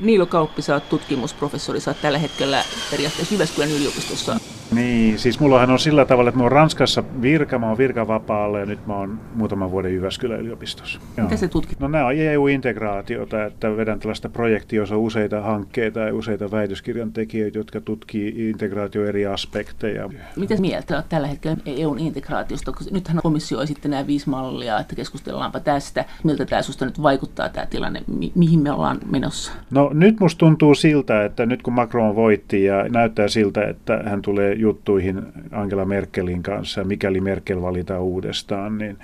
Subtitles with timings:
[0.00, 4.36] Niilo Kauppi, sä oot tutkimusprofessori, sä oot tällä hetkellä periaatteessa Jyväskylän yliopistossa
[4.74, 8.66] niin, siis mullahan on sillä tavalla, että mä oon Ranskassa virka, mä oon virkavapaalla ja
[8.66, 11.00] nyt mä oon muutaman vuoden Jyväskylän yliopistossa.
[11.16, 11.80] Mitä se tutkit?
[11.80, 17.12] No nämä on EU-integraatiota, että vedän tällaista projektia, jossa on useita hankkeita ja useita väitöskirjan
[17.12, 20.10] tekijöitä, jotka tutkii integraatio eri aspekteja.
[20.36, 22.72] Mitä mieltä olet tällä hetkellä EUn integraatiosta?
[22.90, 26.04] Nythän komissio esitti nämä viisi mallia, että keskustellaanpa tästä.
[26.24, 28.02] Miltä tämä susta nyt vaikuttaa tämä tilanne?
[28.18, 29.52] Mi- mihin me ollaan menossa?
[29.70, 34.22] No nyt musta tuntuu siltä, että nyt kun Macron voitti ja näyttää siltä, että hän
[34.22, 36.84] tulee juttuihin Angela Merkelin kanssa.
[36.84, 38.96] Mikäli Merkel valitaan uudestaan, niin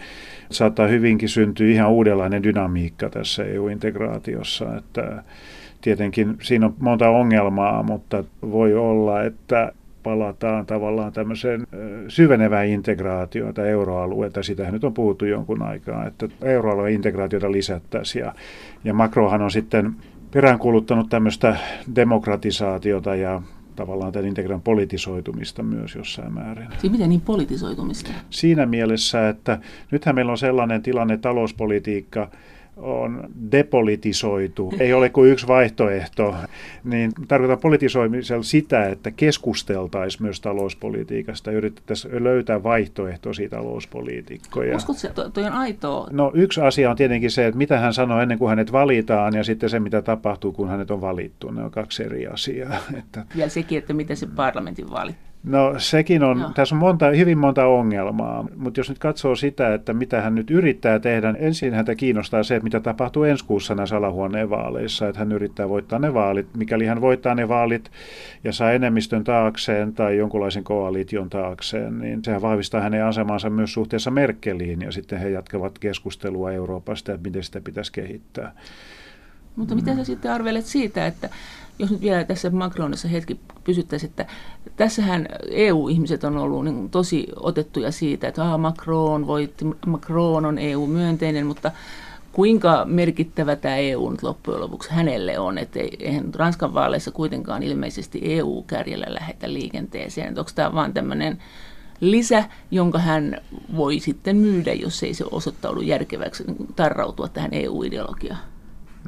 [0.51, 4.77] saattaa hyvinkin syntyä ihan uudenlainen dynamiikka tässä EU-integraatiossa.
[4.77, 5.23] Että
[5.81, 11.67] tietenkin siinä on monta ongelmaa, mutta voi olla, että palataan tavallaan tämmöiseen
[12.09, 14.43] syvenevään integraatioon tai euroalueelta.
[14.43, 18.25] Sitähän nyt on puhuttu jonkun aikaa, että euroalueen integraatiota lisättäisiin.
[18.25, 18.33] Ja,
[18.85, 19.93] ja Macronhan on sitten
[20.31, 21.57] peräänkuuluttanut tämmöistä
[21.97, 23.43] demokratisaatiota ja
[23.77, 26.67] tavallaan tämän integran politisoitumista myös jossain määrin.
[26.81, 28.11] Siis miten niin politisoitumista?
[28.31, 29.59] Siinä mielessä, että
[29.91, 32.31] nythän meillä on sellainen tilanne talouspolitiikka,
[32.77, 36.35] on depolitisoitu, ei ole kuin yksi vaihtoehto,
[36.85, 44.77] niin tarkoitan politisoimisella sitä, että keskusteltaisiin myös talouspolitiikasta ja yritettäisiin löytää vaihtoehtoisia talouspoliitikkoja.
[44.77, 46.09] Uskotko se, to, toi on aitoa?
[46.11, 49.45] No yksi asia on tietenkin se, että mitä hän sanoo ennen kuin hänet valitaan ja
[49.45, 51.51] sitten se, mitä tapahtuu, kun hänet on valittu.
[51.51, 52.77] Ne on kaksi eri asiaa.
[52.99, 53.25] Että...
[53.35, 56.51] Ja sekin, että miten se parlamentin valittu No sekin on, no.
[56.55, 60.51] tässä on monta, hyvin monta ongelmaa, mutta jos nyt katsoo sitä, että mitä hän nyt
[60.51, 65.19] yrittää tehdä, ensin häntä kiinnostaa se, että mitä tapahtuu ensi kuussa näissä alahuoneen vaaleissa, että
[65.19, 66.47] hän yrittää voittaa ne vaalit.
[66.57, 67.91] Mikäli hän voittaa ne vaalit
[68.45, 74.11] ja saa enemmistön taakseen tai jonkunlaisen koalition taakseen, niin sehän vahvistaa hänen asemansa myös suhteessa
[74.11, 78.53] Merkeliin ja sitten he jatkavat keskustelua Euroopasta, että miten sitä pitäisi kehittää.
[79.57, 81.29] Mutta mitä sä sitten arvelet siitä, että
[81.83, 84.27] jos nyt vielä tässä Macronissa hetki pysyttäisiin, että
[84.77, 91.47] tässähän EU-ihmiset on ollut niin tosi otettuja siitä, että ah, Macron voitti, Macron on EU-myönteinen,
[91.47, 91.71] mutta
[92.33, 98.21] kuinka merkittävä tämä EU nyt loppujen lopuksi hänelle on, että eihän Ranskan vaaleissa kuitenkaan ilmeisesti
[98.23, 101.39] EU-kärjellä lähetä liikenteeseen, että onko tämä vaan tämmöinen
[102.01, 103.41] lisä, jonka hän
[103.77, 106.45] voi sitten myydä, jos ei se osoittaudu järkeväksi
[106.77, 108.52] tarrautua tähän EU-ideologiaan?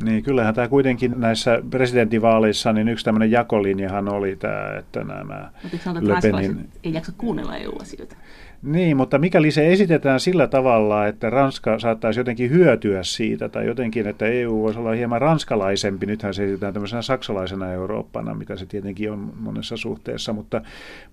[0.03, 6.09] Niin, kyllähän tämä kuitenkin näissä presidentinvaaleissa, niin yksi tämmöinen jakolinjahan oli tämä, että nämä Mutta
[6.09, 6.69] Löpenin...
[6.84, 8.16] ei jaksa kuunnella EU-asioita.
[8.65, 14.07] Niin, mutta mikäli se esitetään sillä tavalla, että Ranska saattaisi jotenkin hyötyä siitä, tai jotenkin,
[14.07, 19.13] että EU voisi olla hieman ranskalaisempi, nythän se esitetään tämmöisenä saksalaisena Eurooppana, mitä se tietenkin
[19.13, 20.63] on monessa suhteessa, mutta,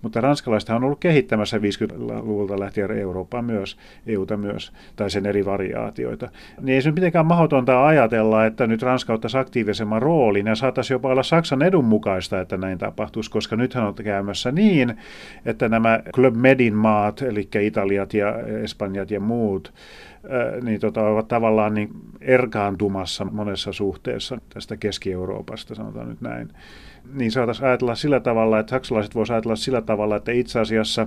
[0.02, 3.76] mutta ranskalaistahan on ollut kehittämässä 50-luvulta lähtien Eurooppaa myös,
[4.06, 6.28] EUta myös, tai sen eri variaatioita.
[6.60, 11.08] Niin ei se mitenkään mahdotonta ajatella, että nyt Ranska ottaisi aktiivisemman roolin ja saataisiin jopa
[11.08, 14.96] olla Saksan edun mukaista, että näin tapahtuisi, koska nythän on käymässä niin,
[15.46, 19.72] että nämä Club Medin maat, eli eli Italiat ja Espanjat ja muut,
[20.62, 26.48] niin tota, ovat tavallaan niin erkaantumassa monessa suhteessa tästä Keski-Euroopasta, sanotaan nyt näin.
[27.14, 31.06] Niin saataisiin ajatella sillä tavalla, että saksalaiset voisivat ajatella sillä tavalla, että itse asiassa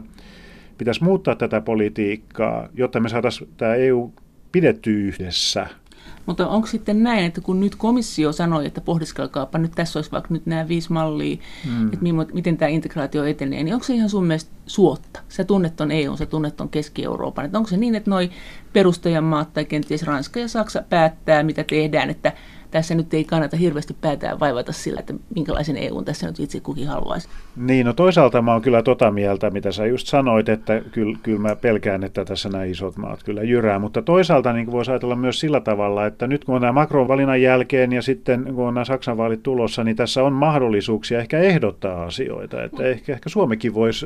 [0.77, 4.13] pitäisi muuttaa tätä politiikkaa, jotta me saataisiin tämä EU
[4.51, 5.67] pidetty yhdessä–
[6.25, 10.33] mutta onko sitten näin, että kun nyt komissio sanoi, että pohdiskelkaapa nyt tässä olisi vaikka
[10.33, 11.87] nyt nämä viisi mallia, mm.
[11.87, 15.19] että miten tämä integraatio etenee, niin onko se ihan sun mielestä suotta?
[15.29, 17.45] Se tunnet on EU, se tunnet on Keski-Euroopan.
[17.45, 18.29] Että onko se niin, että noi
[18.73, 22.33] perustajamaat tai kenties Ranska ja Saksa päättää, mitä tehdään, että
[22.75, 26.87] tässä nyt ei kannata hirveästi päätään vaivata sillä, että minkälaisen EU tässä nyt itse kukin
[26.87, 27.29] haluaisi.
[27.55, 31.39] Niin, no toisaalta mä oon kyllä tota mieltä, mitä sä just sanoit, että kyllä, kyllä
[31.39, 35.39] mä pelkään, että tässä nämä isot maat kyllä jyrää, mutta toisaalta niin voisi ajatella myös
[35.39, 38.85] sillä tavalla, että nyt kun on nämä Macron valinnan jälkeen ja sitten kun on nämä
[38.85, 44.05] Saksan vaalit tulossa, niin tässä on mahdollisuuksia ehkä ehdottaa asioita, että ehkä, ehkä Suomikin voisi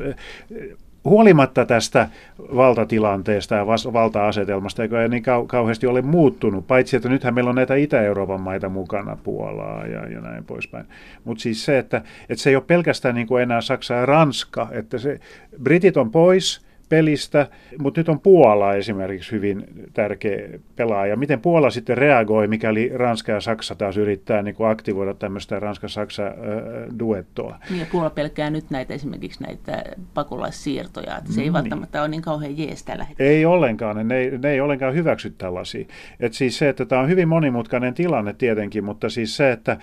[1.04, 7.34] huolimatta tästä valtatilanteesta ja valta-asetelmasta, joka ei niin kau- kauheasti ole muuttunut, paitsi että nythän
[7.34, 10.86] meillä on näitä Itä-Euroopan maita mukana, Puolaa ja, ja näin poispäin.
[11.24, 14.68] Mutta siis se, että, että se ei ole pelkästään niin kuin enää Saksa ja Ranska,
[14.72, 15.20] että se,
[15.62, 17.46] Britit on pois– pelistä,
[17.78, 21.16] mutta nyt on Puola esimerkiksi hyvin tärkeä pelaaja.
[21.16, 27.58] Miten Puola sitten reagoi, mikäli Ranska ja Saksa taas yrittää niin kuin aktivoida tämmöistä Ranska-Saksa-duettoa?
[27.70, 29.82] Niin ja Puola pelkää nyt näitä esimerkiksi näitä
[30.14, 32.02] pakolaissiirtoja, että se ei mm, välttämättä niin.
[32.02, 33.30] ole niin kauhean jees tällä hetkellä.
[33.30, 35.86] Ei ollenkaan, ne ei, ne ei ollenkaan hyväksy tällaisia.
[36.20, 39.76] Et siis se, että tämä on hyvin monimutkainen tilanne tietenkin, mutta siis se, että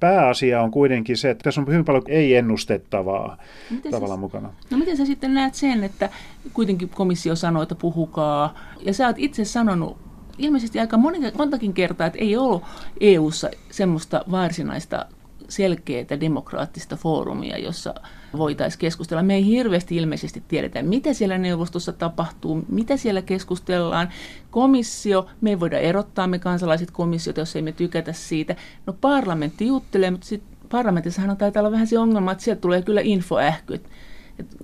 [0.00, 3.36] pääasia on kuitenkin se, että tässä on hyvin paljon ei-ennustettavaa
[3.70, 4.52] miten tavallaan se, mukana.
[4.70, 6.10] No miten sä sitten näet sen, että
[6.54, 8.54] kuitenkin komissio sanoo, että puhukaa.
[8.80, 9.96] Ja sä oot itse sanonut
[10.38, 10.98] ilmeisesti aika
[11.38, 12.62] montakin kertaa, että ei ollut
[13.00, 15.06] EU-ssa semmoista varsinaista
[15.48, 17.94] selkeää demokraattista foorumia, jossa
[18.36, 19.22] voitaisiin keskustella.
[19.22, 24.08] Me ei hirveästi ilmeisesti tiedetä, mitä siellä neuvostossa tapahtuu, mitä siellä keskustellaan.
[24.50, 28.56] Komissio, me ei voida erottaa me kansalaiset komissiot, jos ei me tykätä siitä.
[28.86, 33.00] No parlamentti juttelee, mutta sitten parlamentissahan taitaa olla vähän se ongelma, että sieltä tulee kyllä
[33.04, 33.88] infoähky, että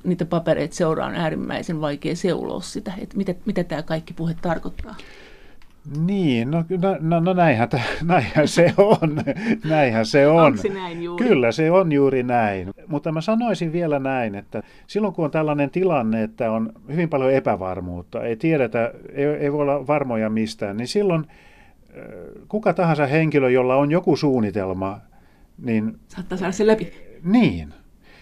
[0.05, 4.97] niitä papereita seuraa on äärimmäisen vaikea seuloa sitä, että mitä, mitä tämä kaikki puhe tarkoittaa.
[6.07, 7.69] Niin, no, no, no, no näinhän,
[8.05, 9.23] näinhän se on.
[9.65, 10.45] näinhän se on.
[10.45, 11.29] Onko se näin juuri?
[11.29, 12.71] Kyllä, se on juuri näin.
[12.87, 17.33] Mutta mä sanoisin vielä näin, että silloin kun on tällainen tilanne, että on hyvin paljon
[17.33, 21.27] epävarmuutta, ei tiedetä, ei, ei voi olla varmoja mistään, niin silloin
[22.49, 25.01] kuka tahansa henkilö, jolla on joku suunnitelma,
[25.59, 25.99] niin...
[26.09, 26.93] Saattaa saada se läpi.
[27.25, 27.75] Niin.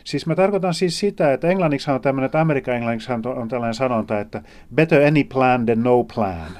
[0.04, 4.20] Siis mä tarkoitan siis sitä, että englanniksi on tämmöinen, että Amerikan englanniksi on tällainen sanonta,
[4.20, 4.42] että
[4.74, 6.50] better any plan than no plan.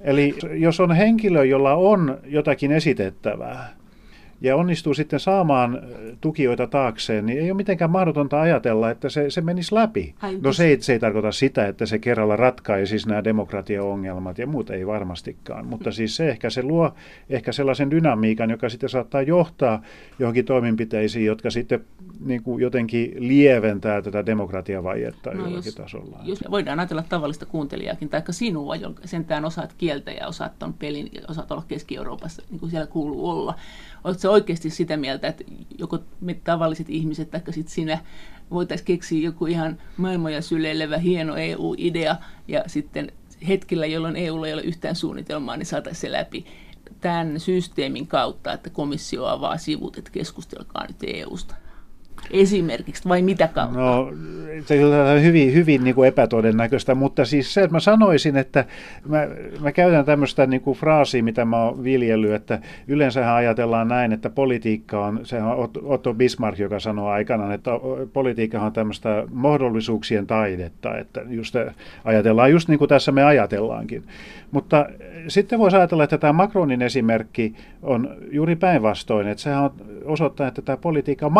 [0.00, 3.68] Eli jos on henkilö, jolla on jotakin esitettävää,
[4.42, 5.82] ja onnistuu sitten saamaan äh,
[6.20, 10.14] tukijoita taakseen, niin ei ole mitenkään mahdotonta ajatella, että se, se menisi läpi.
[10.42, 14.70] No se ei, se ei tarkoita sitä, että se kerralla ratkaisisi nämä demokratiaongelmat ja muut
[14.70, 16.94] ei varmastikaan, mutta siis se ehkä se luo
[17.30, 19.82] ehkä sellaisen dynamiikan, joka sitten saattaa johtaa
[20.18, 21.84] johonkin toimenpiteisiin, jotka sitten
[22.24, 26.18] niin kuin jotenkin lieventää tätä demokratiavajetta no jollakin jos, tasolla.
[26.22, 31.10] Jos voidaan ajatella tavallista kuuntelijaakin, tai sinua, jonka sentään osaat kieltä ja osaat tuon pelin,
[31.28, 33.54] osaat olla Keski-Euroopassa, niin kuin siellä kuuluu olla,
[34.04, 35.44] Oletko oikeasti sitä mieltä, että
[35.78, 37.98] joko me tavalliset ihmiset tai sitten sinä
[38.50, 42.16] voitaisiin keksiä joku ihan maailmoja syleilevä hieno EU-idea
[42.48, 43.12] ja sitten
[43.48, 46.46] hetkellä, jolloin EUlla ei ole yhtään suunnitelmaa, niin saataisiin se läpi
[47.00, 51.54] tämän systeemin kautta, että komissio avaa sivut, että keskustelkaa nyt EUsta
[52.30, 53.78] esimerkiksi, vai mitä kautta?
[53.78, 54.12] No,
[54.66, 58.64] se on hyvin, hyvin niin kuin epätodennäköistä, mutta siis se, että mä sanoisin, että
[59.08, 59.26] mä,
[59.60, 62.58] mä käytän tämmöistä niin kuin fraasia, mitä mä oon viljellyt, että
[62.88, 67.70] yleensähän ajatellaan näin, että politiikka on, se on Otto Bismarck, joka sanoi aikanaan, että
[68.12, 71.54] politiikka on tämmöistä mahdollisuuksien taidetta, että just
[72.04, 74.04] ajatellaan just niin kuin tässä me ajatellaankin.
[74.50, 74.86] Mutta
[75.28, 79.70] sitten voisi ajatella, että tämä Macronin esimerkki on juuri päinvastoin, että sehän on
[80.04, 81.32] osoittaa, että tämä politiikka on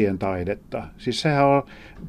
[0.00, 0.82] mahdottomuuksien taidetta.
[0.98, 1.62] Siis sehän on,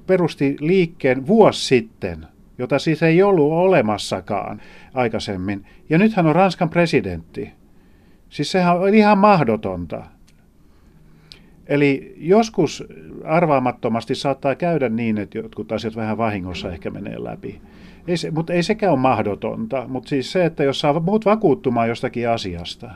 [0.08, 2.26] perusti liikkeen vuosi sitten,
[2.58, 4.62] jota siis ei ollut olemassakaan
[4.94, 5.66] aikaisemmin.
[5.90, 7.52] Ja nyt hän on Ranskan presidentti.
[8.30, 10.04] Siis sehän on ihan mahdotonta.
[11.68, 12.84] Eli joskus
[13.24, 17.62] arvaamattomasti saattaa käydä niin, että jotkut asiat vähän vahingossa ehkä menee läpi.
[18.08, 19.88] Ei se, mutta ei sekään ole mahdotonta.
[19.88, 22.92] Mutta siis se, että jos saa muut vakuuttumaan jostakin asiasta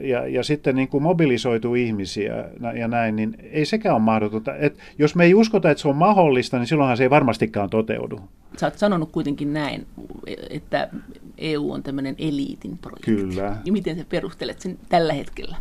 [0.00, 2.44] ja, ja sitten niin kuin mobilisoituu ihmisiä
[2.74, 4.56] ja näin, niin ei sekään ole mahdotonta.
[4.56, 8.20] Et jos me ei uskota, että se on mahdollista, niin silloinhan se ei varmastikaan toteudu.
[8.56, 9.86] Sä oot sanonut kuitenkin näin,
[10.50, 10.88] että
[11.38, 13.10] EU on tämmöinen eliitin projekti.
[13.10, 13.56] Kyllä.
[13.64, 15.56] Ja miten sä perustelet sen tällä hetkellä?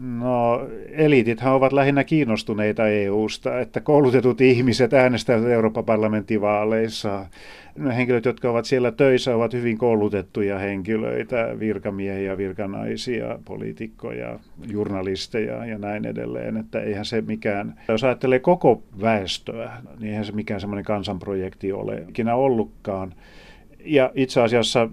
[0.00, 7.26] No, eliitithän ovat lähinnä kiinnostuneita EUsta, että koulutetut ihmiset äänestävät Euroopan parlamenttivaaleissa.
[7.96, 16.06] Henkilöt, jotka ovat siellä töissä, ovat hyvin koulutettuja henkilöitä, virkamiehiä, virkanaisia, poliitikkoja, journalisteja ja näin
[16.06, 16.56] edelleen.
[16.56, 22.04] Että eihän se mikään, jos ajattelee koko väestöä, niin eihän se mikään semmoinen kansanprojekti ole
[22.08, 23.14] ikinä ollutkaan.
[23.84, 24.88] Ja itse asiassa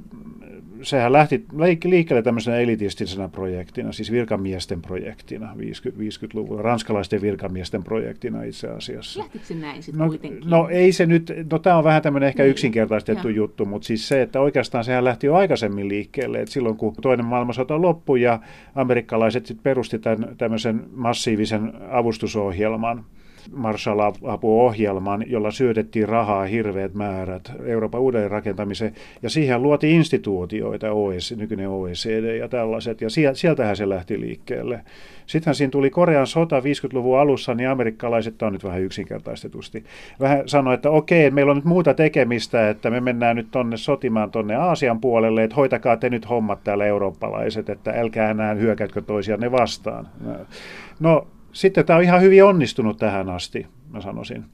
[0.81, 1.45] sehän lähti
[1.83, 9.19] liikkeelle tämmöisenä elitistisena projektina, siis virkamiesten projektina 50, luvulla ranskalaisten virkamiesten projektina itse asiassa.
[9.19, 10.49] Lähtikö se näin sitten no, kuitenkin?
[10.49, 12.51] No ei se nyt, no tämä on vähän tämmöinen ehkä niin.
[12.51, 13.35] yksinkertaistettu ja.
[13.35, 17.25] juttu, mutta siis se, että oikeastaan sehän lähti jo aikaisemmin liikkeelle, että silloin kun toinen
[17.25, 18.39] maailmansota loppui ja
[18.75, 23.05] amerikkalaiset sitten perusti tämän, tämmöisen massiivisen avustusohjelman,
[23.51, 28.93] Marshall-apuohjelman, jolla syötettiin rahaa hirveät määrät Euroopan uudelleenrakentamiseen.
[29.23, 34.79] Ja siihen luotiin instituutioita, OEC, nykyinen OECD ja tällaiset, ja sieltähän se lähti liikkeelle.
[35.25, 39.83] Sittenhän siinä tuli Korean sota 50-luvun alussa, niin amerikkalaiset, on nyt vähän yksinkertaistetusti,
[40.19, 44.31] vähän sanoi, että okei, meillä on nyt muuta tekemistä, että me mennään nyt tonne sotimaan
[44.31, 49.51] tonne Aasian puolelle, että hoitakaa te nyt hommat täällä eurooppalaiset, että älkää enää hyökätkö toisianne
[49.51, 50.07] vastaan.
[50.99, 54.45] No, sitten tämä on ihan hyvin onnistunut tähän asti, mä sanoisin,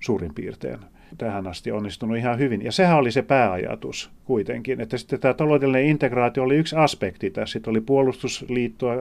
[0.00, 0.78] suurin piirtein.
[1.18, 2.64] Tähän asti onnistunut ihan hyvin.
[2.64, 7.52] Ja sehän oli se pääajatus kuitenkin, että sitten tämä taloudellinen integraatio oli yksi aspekti tässä.
[7.52, 8.94] Sitten oli puolustusliittoa,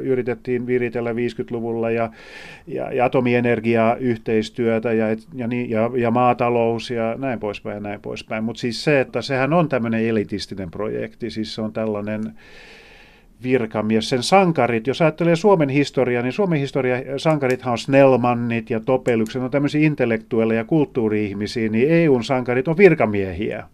[0.00, 2.10] yritettiin viritellä 50-luvulla ja,
[2.66, 8.44] ja, ja atomienergiayhteistyötä ja, ja, ja, ja maatalous ja näin poispäin ja näin poispäin.
[8.44, 12.34] Mutta siis se, että sehän on tämmöinen elitistinen projekti, siis se on tällainen
[13.42, 19.42] virkamies, sen sankarit, jos ajattelee Suomen historiaa, niin Suomen historia sankarithan on Snellmannit ja Topelykset,
[19.42, 23.64] on tämmöisiä intellektuelleja ja kulttuuri-ihmisiä, niin EUn sankarit on virkamiehiä.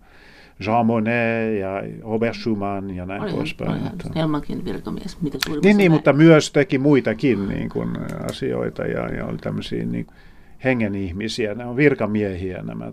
[0.67, 3.83] Jean Monnet ja Robert Schumann ja näin poispäin.
[4.15, 7.91] Helmankin virkamies, mitä Niin, niin mutta myös teki muitakin niin kuin,
[8.31, 10.07] asioita ja, ja oli tämmöisiä niin,
[10.65, 11.55] hengen ihmisiä.
[11.55, 12.93] Nämä on virkamiehiä nämä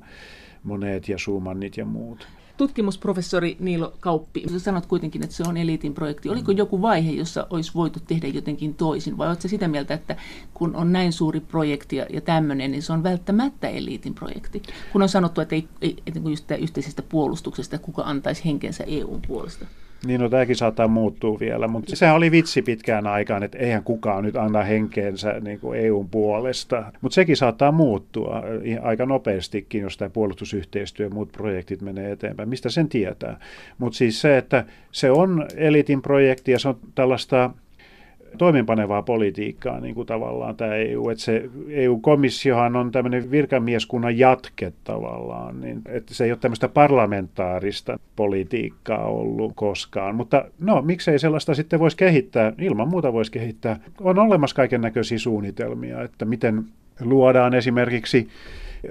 [0.64, 2.28] Monet ja Schumannit ja muut
[2.62, 6.30] tutkimusprofessori Niilo Kauppi, sanot kuitenkin, että se on eliitin projekti.
[6.30, 10.16] Oliko joku vaihe, jossa olisi voitu tehdä jotenkin toisin, vai oletko sitä mieltä, että
[10.54, 14.62] kun on näin suuri projekti ja, ja tämmöinen, niin se on välttämättä eliitin projekti?
[14.92, 19.66] Kun on sanottu, että, ei, ei, että just yhteisestä puolustuksesta, kuka antaisi henkensä EUn puolesta.
[20.06, 24.24] Niin, no tämäkin saattaa muuttua vielä, mutta sehän oli vitsi pitkään aikaan, että eihän kukaan
[24.24, 26.84] nyt anna henkeensä niin kuin EUn puolesta.
[27.02, 28.44] Mutta sekin saattaa muuttua
[28.82, 32.50] aika nopeastikin, jos tämä puolustusyhteistyö ja muut projektit menee eteenpäin.
[32.50, 33.40] Mistä sen tietää?
[33.78, 37.50] Mutta siis se, että se on elitin projekti ja se on tällaista
[38.38, 41.10] toimenpanevaa politiikkaa niin kuin tavallaan tämä EU.
[41.10, 48.00] Että se EU-komissiohan on tämmöinen virkamieskunnan jatke tavallaan, niin että se ei ole tämmöistä parlamentaarista
[48.16, 50.16] politiikkaa ollut koskaan.
[50.16, 52.54] Mutta no, miksei sellaista sitten voisi kehittää?
[52.58, 53.80] Ilman muuta voisi kehittää.
[54.02, 56.64] On olemassa kaiken näköisiä suunnitelmia, että miten
[57.02, 58.28] luodaan esimerkiksi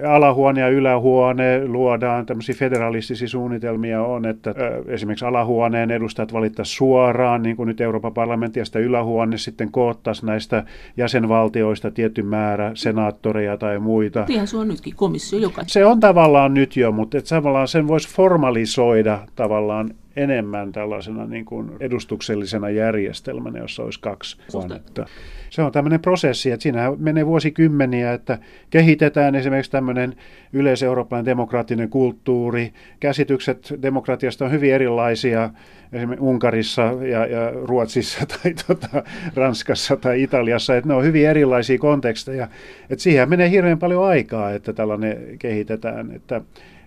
[0.07, 4.55] alahuone ja ylähuone luodaan, tämmöisiä federalistisia suunnitelmia on, että
[4.87, 10.25] esimerkiksi alahuoneen edustajat valittaisiin suoraan, niin kuin nyt Euroopan parlamentti ja sitä ylähuone sitten koottaisi
[10.25, 10.63] näistä
[10.97, 14.25] jäsenvaltioista tietty määrä senaattoreja tai muita.
[14.29, 15.63] Ihan se on nytkin komissio joka.
[15.67, 21.45] Se on tavallaan nyt jo, mutta että tavallaan sen voisi formalisoida tavallaan enemmän tällaisena niin
[21.45, 25.05] kuin edustuksellisena järjestelmänä, jossa olisi kaksi huonetta.
[25.49, 28.37] Se on tämmöinen prosessi, että siinä menee vuosikymmeniä, että
[28.69, 30.15] kehitetään esimerkiksi tämmöinen
[30.53, 32.73] yleiseurooppalainen demokraattinen kulttuuri.
[32.99, 35.49] Käsitykset demokratiasta on hyvin erilaisia
[35.93, 39.03] esimerkiksi Unkarissa ja, ja Ruotsissa tai tota,
[39.35, 42.47] Ranskassa tai Italiassa, että ne on hyvin erilaisia konteksteja.
[42.89, 46.11] Että siihen menee hirveän paljon aikaa, että tällainen kehitetään.
[46.11, 46.41] Että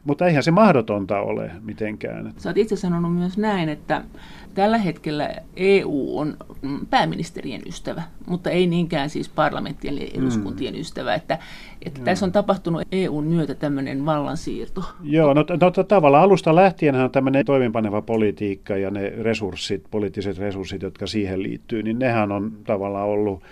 [0.05, 2.33] mutta eihän se mahdotonta ole mitenkään.
[2.37, 4.05] Sä oot itse sanonut myös näin, että
[4.55, 6.37] tällä hetkellä EU on
[6.91, 10.81] pääministerien ystävä, mutta ei niinkään siis parlamenttien ja eduskuntien mm.
[10.81, 11.15] ystävä.
[11.15, 11.39] Että,
[11.87, 12.05] että mm.
[12.05, 14.85] tässä on tapahtunut EUn myötä tämmöinen vallansiirto.
[15.03, 20.83] Joo, no, no tavallaan alusta lähtien on tämmöinen toimenpaneva politiikka ja ne resurssit, poliittiset resurssit,
[20.83, 23.43] jotka siihen liittyy, niin nehän on tavallaan ollut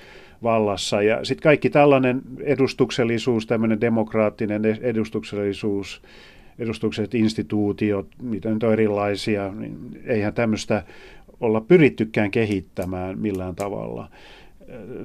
[0.42, 1.02] vallassa.
[1.02, 6.02] Ja sitten kaikki tällainen edustuksellisuus, tämmöinen demokraattinen edustuksellisuus,
[6.58, 10.82] edustukset, instituutiot, mitä nyt on erilaisia, niin eihän tämmöistä
[11.40, 14.10] olla pyrittykään kehittämään millään tavalla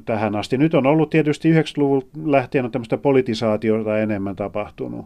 [0.06, 0.58] tähän asti.
[0.58, 5.06] Nyt on ollut tietysti 90-luvun lähtien on tämmöistä politisaatiota enemmän tapahtunut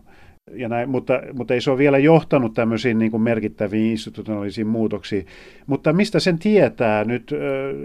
[0.53, 5.25] ja näin, mutta, mutta ei se ole vielä johtanut tämmöisiin niin kuin merkittäviin institutionaalisiin muutoksiin.
[5.67, 7.31] Mutta mistä sen tietää nyt?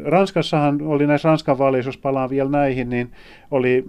[0.05, 3.11] Ranskassahan oli näissä Ranskan vaaleissa, jos palaan vielä näihin, niin
[3.51, 3.85] oli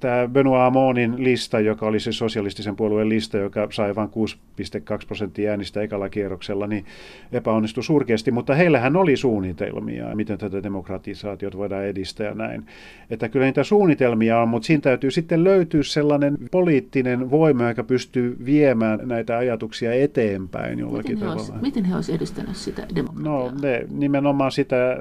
[0.00, 5.50] tämä Benoit Amonin lista, joka oli se sosialistisen puolueen lista, joka sai vain 6,2 prosenttia
[5.50, 6.84] äänistä ekalla kierroksella, niin
[7.32, 8.30] epäonnistui surkeasti.
[8.30, 12.66] Mutta heillähän oli suunnitelmia, miten tätä demokratisaatiota voidaan edistää ja näin.
[13.10, 18.03] Että kyllä niitä suunnitelmia on, mutta siinä täytyy sitten löytyä sellainen poliittinen voima, joka pystyy
[18.04, 21.42] pystyy viemään näitä ajatuksia eteenpäin jollakin miten tavalla.
[21.42, 23.34] Olisi, miten he olisivat edistäneet sitä demokratiaa?
[23.34, 24.96] No ne, nimenomaan sitä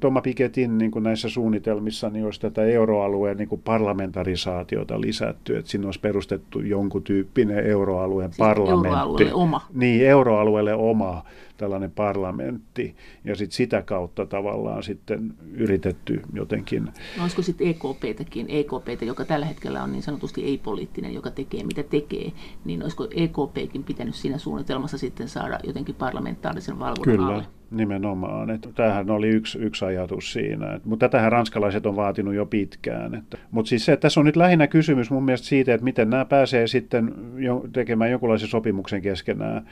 [0.00, 5.70] Thomas Piketin niin kuin näissä suunnitelmissa niin olisi tätä euroalueen niin kuin parlamentarisaatiota lisätty, että
[5.70, 8.88] sinne olisi perustettu jonkun tyyppinen euroalueen siis parlamentti.
[8.88, 9.60] Euroalueelle oma.
[9.74, 11.24] Niin, euroalueelle oma
[11.58, 16.84] tällainen parlamentti ja sit sitä kautta tavallaan sitten yritetty jotenkin.
[16.84, 21.82] No olisiko sitten EKPtäkin, EKPtä, joka tällä hetkellä on niin sanotusti ei-poliittinen, joka tekee mitä
[21.82, 22.32] tekee,
[22.64, 27.28] niin olisiko EKPkin pitänyt siinä suunnitelmassa sitten saada jotenkin parlamentaarisen valvonnan Kyllä.
[27.28, 27.44] alle?
[27.70, 28.50] Nimenomaan.
[28.50, 30.74] Että tämähän oli yksi, yksi ajatus siinä.
[30.74, 33.14] Että, mutta tätähän ranskalaiset on vaatinut jo pitkään.
[33.14, 36.10] Että, mutta siis se, että tässä on nyt lähinnä kysymys mun mielestä siitä, että miten
[36.10, 39.66] nämä pääsee sitten jo, tekemään jonkunlaisen sopimuksen keskenään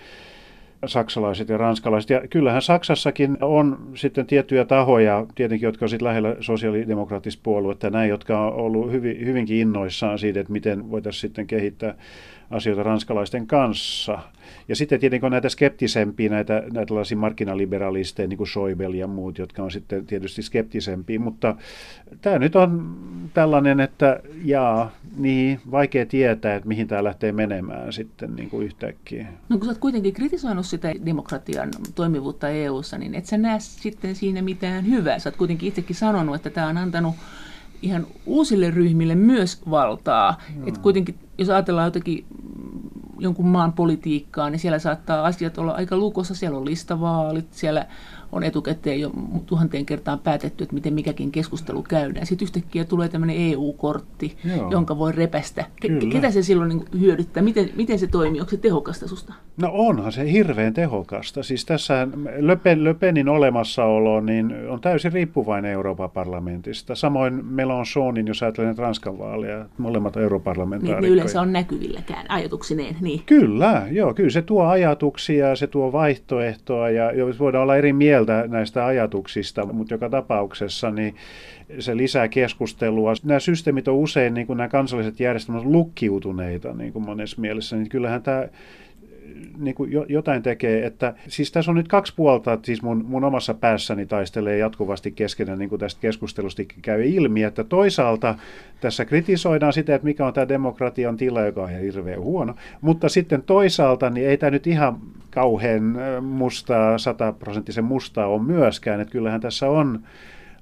[0.86, 2.10] saksalaiset ja ranskalaiset.
[2.10, 8.10] Ja kyllähän Saksassakin on sitten tiettyjä tahoja, tietenkin, jotka on sitten lähellä sosiaalidemokraattista puoluetta, näin,
[8.10, 11.94] jotka on ollut hyvin, hyvinkin innoissaan siitä, että miten voitaisiin sitten kehittää
[12.50, 14.18] asioita ranskalaisten kanssa.
[14.68, 19.62] Ja sitten tietenkin on näitä skeptisempiä, näitä, näitä markkinaliberalisteja, niin kuin Schäuble ja muut, jotka
[19.62, 21.56] on sitten tietysti skeptisempiä, mutta
[22.22, 22.96] tämä nyt on
[23.34, 29.26] tällainen, että jaa, niin, vaikea tietää, että mihin tämä lähtee menemään sitten niin kuin yhtäkkiä.
[29.48, 34.14] No kun sä oot kuitenkin kritisoinut sitä demokratian toimivuutta EU-ssa, niin et sä näe sitten
[34.14, 35.18] siinä mitään hyvää.
[35.18, 37.14] Sä oot kuitenkin itsekin sanonut, että tämä on antanut
[37.86, 40.40] ihan uusille ryhmille myös valtaa.
[40.56, 40.66] No.
[40.66, 42.26] Että kuitenkin, jos ajatellaan jotakin
[43.18, 46.34] jonkun maan politiikkaa, niin siellä saattaa asiat olla aika lukossa.
[46.34, 47.86] Siellä on listavaalit, siellä
[48.32, 49.10] on etukäteen jo
[49.46, 52.26] tuhanteen kertaan päätetty, että miten mikäkin keskustelu käydään.
[52.26, 54.70] Sitten yhtäkkiä tulee tämmöinen EU-kortti, Joo.
[54.70, 55.64] jonka voi repästä.
[55.84, 57.42] Ke- ketä se silloin niin hyödyttää?
[57.42, 58.40] Miten, miten se toimii?
[58.40, 59.34] Onko se tehokasta susta?
[59.60, 61.42] No onhan se hirveän tehokasta.
[61.42, 66.94] Siis tässä Löpen, Löpenin olemassaolo niin on täysin riippuvainen Euroopan parlamentista.
[66.94, 71.00] Samoin Mélenchonin, jos ajattelee Ranskan vaaleja, molemmat europarlamentaarikkoja.
[71.00, 72.96] Niin, ne yleensä on näkyvilläkään ajatuksineen.
[73.00, 73.22] Niin.
[73.26, 78.15] Kyllä, joo, kyllä se tuo ajatuksia, se tuo vaihtoehtoa ja voidaan olla eri mieltä
[78.48, 81.14] näistä ajatuksista, mutta joka tapauksessa niin
[81.78, 83.12] se lisää keskustelua.
[83.24, 87.88] Nämä systeemit on usein, niin kuin nämä kansalliset järjestelmät, lukkiutuneita niin kuin monessa mielessä, niin
[87.88, 88.48] kyllähän tämä
[89.58, 93.24] niin kuin jotain tekee, että siis tässä on nyt kaksi puolta, että siis mun, mun
[93.24, 98.34] omassa päässäni taistelee jatkuvasti keskenään, niin kuin tästä keskustelusta käy ilmi, että toisaalta
[98.80, 103.42] tässä kritisoidaan sitä, että mikä on tämä demokratian tila, joka on hirveän huono, mutta sitten
[103.42, 104.98] toisaalta niin ei tämä nyt ihan
[105.30, 105.82] kauhean
[106.22, 110.00] mustaa, sataprosenttisen mustaa ole myöskään, että kyllähän tässä on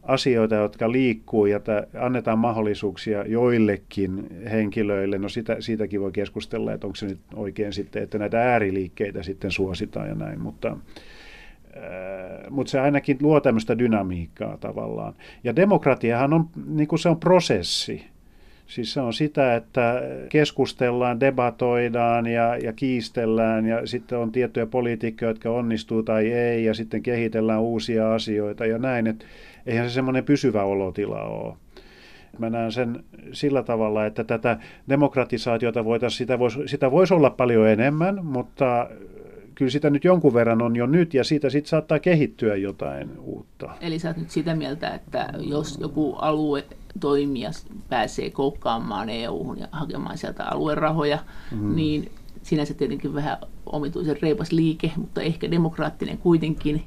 [0.07, 1.61] asioita, jotka liikkuu ja
[2.01, 5.19] annetaan mahdollisuuksia joillekin henkilöille.
[5.19, 9.51] No sitä, siitäkin voi keskustella, että onko se nyt oikein sitten, että näitä ääriliikkeitä sitten
[9.51, 10.77] suositaan ja näin, mutta,
[12.51, 15.15] mutta se ainakin luo tämmöistä dynamiikkaa tavallaan.
[15.45, 18.05] Ja demokratiahan on, niin kuin se on prosessi.
[18.67, 25.31] Siis se on sitä, että keskustellaan, debatoidaan ja, ja kiistellään ja sitten on tiettyjä poliitikkoja,
[25.31, 29.07] jotka onnistuu tai ei ja sitten kehitellään uusia asioita ja näin.
[29.07, 29.25] Että
[29.66, 31.54] eihän se semmoinen pysyvä olotila ole.
[32.38, 37.68] Mä näen sen sillä tavalla, että tätä demokratisaatiota voitaisiin, sitä voisi, sitä voisi olla paljon
[37.68, 38.88] enemmän, mutta
[39.54, 43.71] kyllä sitä nyt jonkun verran on jo nyt ja siitä sitten saattaa kehittyä jotain uutta.
[43.80, 46.64] Eli sä oot nyt sitä mieltä, että jos joku alue
[47.00, 47.50] toimija
[47.88, 51.18] pääsee koukkaamaan EU-hun ja hakemaan sieltä aluerahoja,
[51.50, 51.76] mm.
[51.76, 52.11] niin
[52.42, 56.83] sinänsä tietenkin vähän omituisen reipas liike, mutta ehkä demokraattinen kuitenkin,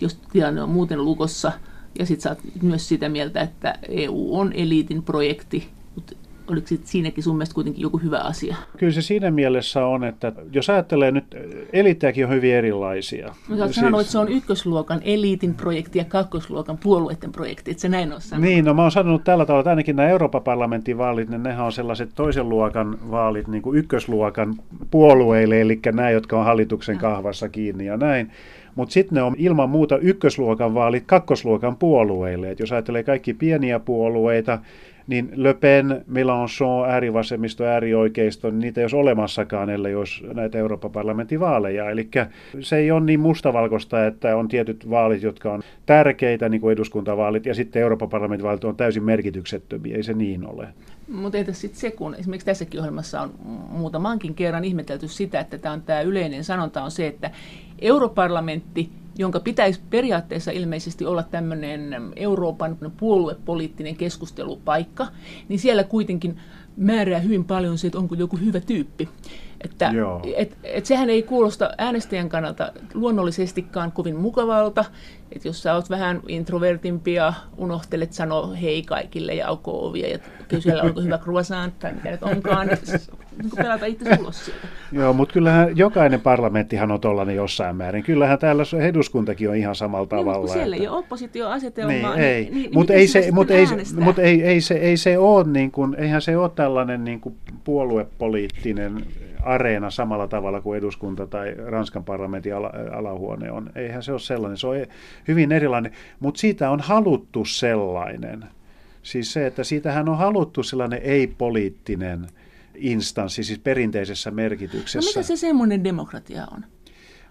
[0.00, 1.52] jos tilanne on muuten lukossa–
[1.98, 6.14] ja sitten sä oot myös sitä mieltä, että EU on eliitin projekti, mutta
[6.50, 8.56] oliko siinäkin sun mielestä kuitenkin joku hyvä asia?
[8.76, 11.24] Kyllä se siinä mielessä on, että jos ajattelee nyt,
[11.72, 13.34] eliittejäkin on hyvin erilaisia.
[13.48, 13.76] Mä siis...
[13.76, 18.20] sanonut, että se on ykkösluokan eliitin projekti ja kakkosluokan puolueiden projekti, että se näin on
[18.20, 18.50] sanonut.
[18.50, 21.66] Niin, no mä oon sanonut tällä tavalla, että ainakin nämä Euroopan parlamentin vaalit, niin nehän
[21.66, 24.54] on sellaiset toisen luokan vaalit, niin kuin ykkösluokan
[24.90, 28.30] puolueille, eli nämä, jotka on hallituksen kahvassa kiinni ja näin.
[28.78, 32.50] Mutta sitten ne on ilman muuta ykkösluokan vaalit kakkosluokan puolueille.
[32.50, 34.58] Et jos ajattelee kaikki pieniä puolueita,
[35.06, 40.90] niin Le Pen, Mélenchon, äärivasemmisto, äärioikeisto, niin niitä ei olisi olemassakaan, ellei olisi näitä Euroopan
[40.90, 41.90] parlamentin vaaleja.
[41.90, 42.08] Eli
[42.60, 47.46] se ei ole niin mustavalkoista, että on tietyt vaalit, jotka on tärkeitä, niin kuin eduskuntavaalit,
[47.46, 49.96] ja sitten Euroopan parlamentin vaalit on täysin merkityksettömiä.
[49.96, 50.68] Ei se niin ole.
[51.08, 53.30] Mutta entäs sitten se, kun esimerkiksi tässäkin ohjelmassa on
[53.70, 57.30] muutamankin kerran ihmetelty sitä, että tämä on tämä yleinen sanonta on se, että
[57.80, 65.06] europarlamentti, jonka pitäisi periaatteessa ilmeisesti olla tämmöinen Euroopan puoluepoliittinen keskustelupaikka,
[65.48, 66.38] niin siellä kuitenkin
[66.76, 69.08] määrää hyvin paljon se, että onko joku hyvä tyyppi.
[69.60, 69.92] Että,
[70.36, 74.84] et, et sehän ei kuulosta äänestäjän kannalta luonnollisestikaan kovin mukavalta,
[75.32, 80.18] että jos sä oot vähän introvertimpi ja unohtelet sanoa hei kaikille ja aukoo ovia ja
[80.48, 82.68] kysellä onko hyvä croissant tai mitä nyt onkaan,
[83.38, 84.68] niin, niin pelata itse ulos sieltä.
[84.92, 88.02] Joo, mutta kyllähän jokainen parlamenttihan on tollainen jossain määrin.
[88.04, 90.46] Kyllähän täällä eduskuntakin on ihan samalla niin, tavalla.
[90.46, 92.14] Niin, siellä ei ole oppositioasetelmaa.
[92.16, 92.44] Niin, ei.
[92.44, 93.66] Niin, niin, mutta ei, se, mut ei,
[94.00, 97.36] mut ei, ei, se, ei se ole, niin kuin, eihän se ole tällainen niin kuin
[97.64, 99.04] puoluepoliittinen
[99.42, 103.70] areena samalla tavalla kuin eduskunta tai Ranskan parlamentin ala, alahuone on.
[103.74, 104.76] Eihän se ole sellainen, se on
[105.28, 108.44] hyvin erilainen, mutta siitä on haluttu sellainen.
[109.02, 112.26] Siis se, että siitähän on haluttu sellainen ei-poliittinen
[112.78, 114.98] instanssi, siis perinteisessä merkityksessä.
[114.98, 116.64] No mitä se semmoinen demokratia on?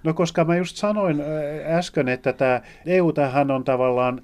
[0.04, 1.24] No koska mä just sanoin
[1.66, 4.22] äsken, että tämä EU tähän on tavallaan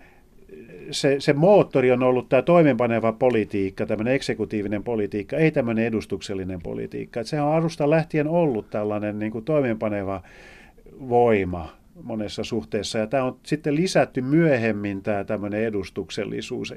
[0.92, 7.20] se, se moottori on ollut tämä toimenpaneva politiikka, tämmöinen eksekutiivinen politiikka, ei tämmöinen edustuksellinen politiikka.
[7.20, 10.24] Et se on alusta lähtien ollut tällainen niin kuin toimenpaneva
[11.10, 13.00] voima monessa suhteessa.
[13.00, 16.74] Ja tämä on sitten lisätty myöhemmin tämä tämmöinen edustuksellisuus.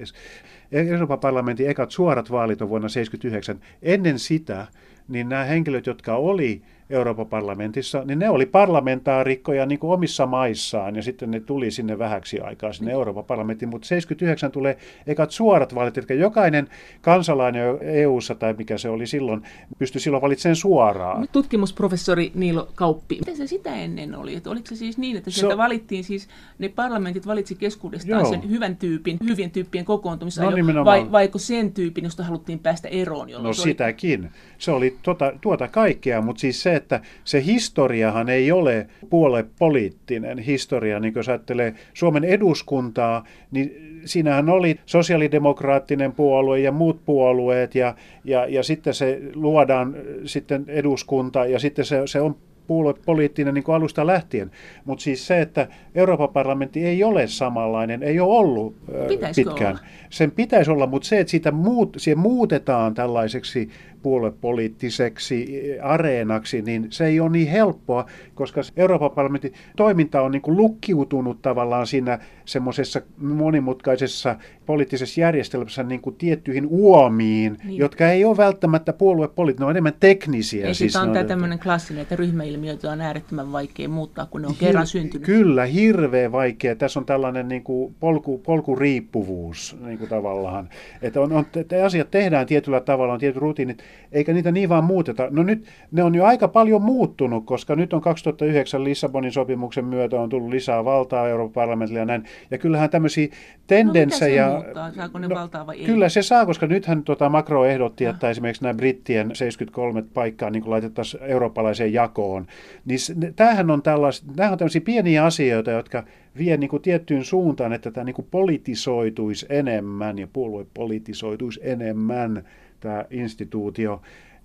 [0.73, 3.61] Euroopan parlamentin ekat suorat vaalit on vuonna 1979.
[3.83, 4.67] Ennen sitä
[5.09, 10.97] niin nämä henkilöt, jotka oli Euroopan parlamentissa, niin ne oli parlamentaarikkoja niin kuin omissa maissaan
[10.97, 15.75] ja sitten ne tuli sinne vähäksi aikaa sinne Euroopan parlamenttiin, mutta 79 tulee ekat suorat
[15.75, 16.69] vaalit, että jokainen
[17.01, 19.43] kansalainen EU-ssa tai mikä se oli silloin,
[19.79, 21.29] pystyi silloin valitsemaan suoraan.
[21.33, 24.37] Tutkimusprofessori Niilo Kauppi, miten se sitä ennen oli?
[24.37, 28.31] Että oliko se siis niin, että sieltä so, valittiin siis, ne parlamentit valitsi keskuudestaan joo.
[28.31, 33.29] sen hyvän tyypin, hyvien tyyppien kokoontumissa, no, vai, vaiko sen tyypin, josta haluttiin päästä eroon?
[33.39, 34.31] No sitäkin.
[34.59, 41.01] Se oli tuota, tuota kaikkea, mutta siis se, että se historiahan ei ole puolepoliittinen historia,
[41.01, 48.47] niin jos ajattelee Suomen eduskuntaa, niin siinähän oli sosiaalidemokraattinen puolue ja muut puolueet ja, ja,
[48.47, 52.37] ja sitten se luodaan sitten eduskunta ja sitten se, se on
[52.67, 54.51] puoluepoliittinen niin kuin alusta lähtien.
[54.85, 58.77] Mutta siis se, että Euroopan parlamentti ei ole samanlainen, ei ole ollut
[59.09, 59.77] Pitäisikö pitkään.
[59.77, 59.87] Olla?
[60.11, 63.69] Sen pitäisi olla, mutta se, että siitä muut, siihen muutetaan tällaiseksi
[64.07, 70.57] puoluepoliittiseksi areenaksi, niin se ei ole niin helppoa, koska Euroopan parlamentin toiminta on niin kuin
[70.57, 77.79] lukkiutunut tavallaan siinä semmoisessa monimutkaisessa poliittisessa järjestelmässä niin kuin tiettyihin uomiin, niin.
[77.79, 80.67] jotka ei ole välttämättä puoluepoliittisia, ne on enemmän teknisiä.
[80.67, 84.49] Ei, siis on on, tämä tämmöinen klassinen, että ryhmäilmiöitä on äärettömän vaikea muuttaa, kun ne
[84.49, 85.27] on hir- kerran syntynyt.
[85.27, 86.77] Kyllä, hirveän vaikea.
[86.77, 90.69] Tässä on tällainen niin kuin polku, polkuriippuvuus niin kuin tavallaan.
[91.03, 94.85] Että on, on, että asiat tehdään tietyllä tavalla, on tietyt rutiinit, eikä niitä niin vaan
[94.85, 95.29] muuteta.
[95.31, 100.21] No nyt ne on jo aika paljon muuttunut, koska nyt on 2009 Lissabonin sopimuksen myötä
[100.21, 102.25] on tullut lisää valtaa Euroopan parlamentille ja näin.
[102.51, 103.29] Ja kyllähän tämmöisiä
[103.67, 104.47] tendenssejä...
[104.47, 104.93] No, muuttaa?
[104.93, 105.85] Saako ne no, valtaa vai ei?
[105.85, 108.11] Kyllä se saa, koska nythän tuota Macro ehdotti, no.
[108.11, 112.47] että esimerkiksi nämä brittien 73 paikkaa niin laitettaisiin eurooppalaiseen jakoon.
[112.85, 112.99] Niin
[113.37, 116.05] tämähän on, tällais, tämähän on tämmöisiä pieniä asioita, jotka
[116.39, 122.45] vie niin kuin tiettyyn suuntaan, että tämä niin kuin politisoituisi enemmän ja puolue politisoituisi enemmän
[122.81, 124.03] tämä instituutio.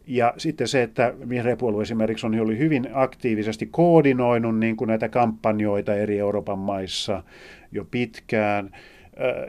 [0.07, 5.09] Ja sitten se, että vihreä puolue esimerkiksi on oli hyvin aktiivisesti koordinoinut niin kuin näitä
[5.09, 7.23] kampanjoita eri Euroopan maissa
[7.71, 8.71] jo pitkään.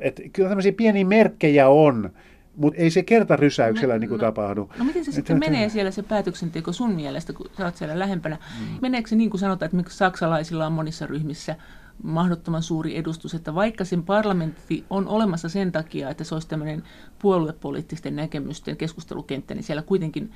[0.00, 2.10] Että kyllä tämmöisiä pieniä merkkejä on,
[2.56, 4.70] mutta ei se kertarysäyksellä no, niin kuin no, tapahdu.
[4.78, 7.76] No miten se että, sitten että, menee siellä se päätöksenteko sun mielestä, kun sä oot
[7.76, 8.36] siellä lähempänä?
[8.36, 8.78] Mm.
[8.82, 11.56] Meneekö se niin kuin sanotaan, että miksi saksalaisilla on monissa ryhmissä
[12.02, 16.82] mahdottoman suuri edustus, että vaikka sen parlamentti on olemassa sen takia, että se olisi tämmöinen
[17.18, 20.32] puoluepoliittisten näkemysten keskustelukenttä, niin siellä kuitenkin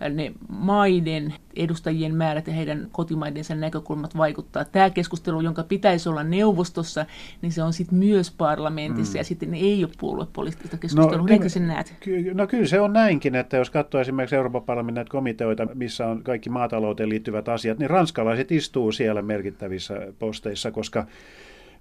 [0.00, 4.64] ne maiden edustajien määrät ja heidän kotimaidensa näkökulmat vaikuttaa.
[4.64, 7.06] Tämä keskustelu, jonka pitäisi olla neuvostossa,
[7.42, 9.18] niin se on sitten myös parlamentissa mm.
[9.18, 11.26] ja sitten ne ei ole puoluepoliittista keskustelua.
[11.26, 11.94] No, sen näet?
[12.00, 16.06] Ky- no kyllä se on näinkin, että jos katsoo esimerkiksi Euroopan parlamentin näitä komiteoita, missä
[16.06, 21.06] on kaikki maatalouteen liittyvät asiat, niin ranskalaiset istuu siellä merkittävissä posteissa, koska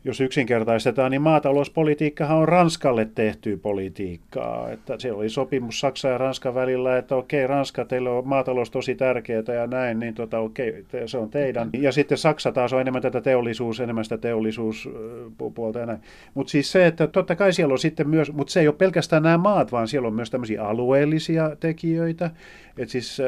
[0.03, 4.69] jos yksinkertaistetaan, niin maatalouspolitiikkahan on Ranskalle tehty politiikkaa.
[4.71, 8.95] Että siellä oli sopimus Saksan ja Ranskan välillä, että okei, Ranska, teillä on maatalous tosi
[8.95, 11.69] tärkeää ja näin, niin tota, okei, se on teidän.
[11.73, 15.99] Ja sitten Saksa taas on enemmän tätä teollisuus, enemmän sitä teollisuuspuolta ja näin.
[16.33, 19.23] Mutta siis se, että totta kai siellä on sitten myös, mutta se ei ole pelkästään
[19.23, 22.31] nämä maat, vaan siellä on myös tämmöisiä alueellisia tekijöitä.
[22.77, 23.21] Että siis,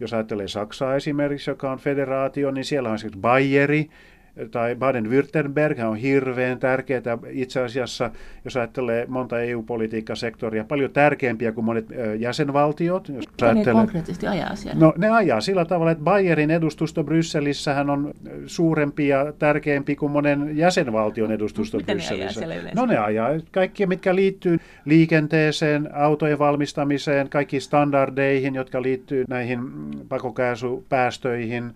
[0.00, 3.88] jos ajattelee Saksaa esimerkiksi, joka on federaatio, niin siellä on esimerkiksi Bayeri,
[4.50, 8.10] tai Baden-Württemberg on hirveän tärkeää itse asiassa,
[8.44, 11.86] jos ajattelee monta EU-politiikkasektoria, paljon tärkeämpiä kuin monet
[12.18, 13.08] jäsenvaltiot.
[13.08, 14.80] Jos ne ajattelee, konkreettisesti ajaa siellä?
[14.80, 18.14] No ne ajaa sillä tavalla, että Bayerin edustusto Brysselissähän on
[18.46, 22.46] suurempi ja tärkeämpi kuin monen jäsenvaltion edustusto Miten Brysselissä.
[22.46, 29.24] Ne ajaa no ne ajaa kaikkia, mitkä liittyy liikenteeseen, autojen valmistamiseen, kaikkiin standardeihin, jotka liittyy
[29.28, 29.60] näihin
[30.08, 31.72] pakokaasupäästöihin,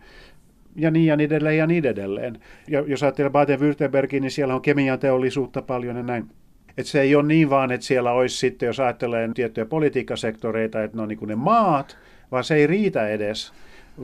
[0.83, 2.39] ja niin ja niin edelleen ja niin edelleen.
[2.69, 6.25] Ja jos ajattelee Baden-Württembergin, niin siellä on kemian teollisuutta paljon ja näin.
[6.79, 10.97] Et se ei ole niin vaan, että siellä olisi sitten, jos ajattelee tiettyjä politiikkasektoreita, että
[10.97, 11.99] ne on niin ne maat,
[12.31, 13.53] vaan se ei riitä edes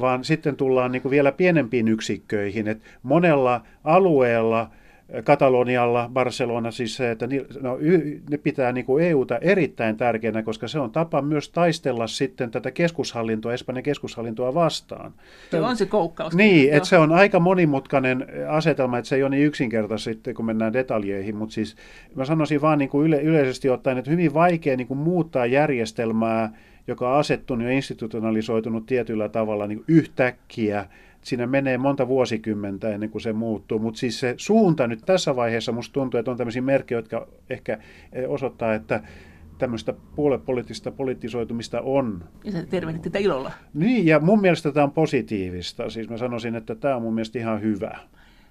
[0.00, 2.68] vaan sitten tullaan niin kuin vielä pienempiin yksikköihin.
[2.68, 4.70] että monella alueella–
[5.24, 7.28] Katalonialla, Barcelona, siis se, että
[7.60, 7.78] no,
[8.30, 12.70] ne pitää niin kuin EUta erittäin tärkeänä, koska se on tapa myös taistella sitten tätä
[12.70, 15.12] keskushallintoa, Espanjan keskushallintoa vastaan.
[15.50, 16.34] Se on se koukkaus.
[16.34, 20.44] Niin, että se on aika monimutkainen asetelma, että se ei ole niin yksinkertaisesti sitten, kun
[20.44, 21.76] mennään detaljeihin, mutta siis
[22.14, 26.52] mä sanoisin vaan niin kuin yle, yleisesti ottaen, että hyvin vaikea niin kuin muuttaa järjestelmää,
[26.86, 30.86] joka on asettunut ja institutionalisoitunut tietyllä tavalla niin yhtäkkiä
[31.26, 35.72] siinä menee monta vuosikymmentä ennen kuin se muuttuu, mutta siis se suunta nyt tässä vaiheessa
[35.72, 37.78] musta tuntuu, että on tämmöisiä merkkejä, jotka ehkä
[38.12, 39.02] eh, osoittaa, että
[39.58, 42.24] tämmöistä puolepoliittista politisoitumista on.
[42.44, 43.52] Ja sä tervehdit tätä ilolla.
[43.74, 45.90] Niin, ja mun mielestä tämä on positiivista.
[45.90, 47.98] Siis mä sanoisin, että tämä on mun mielestä ihan hyvä.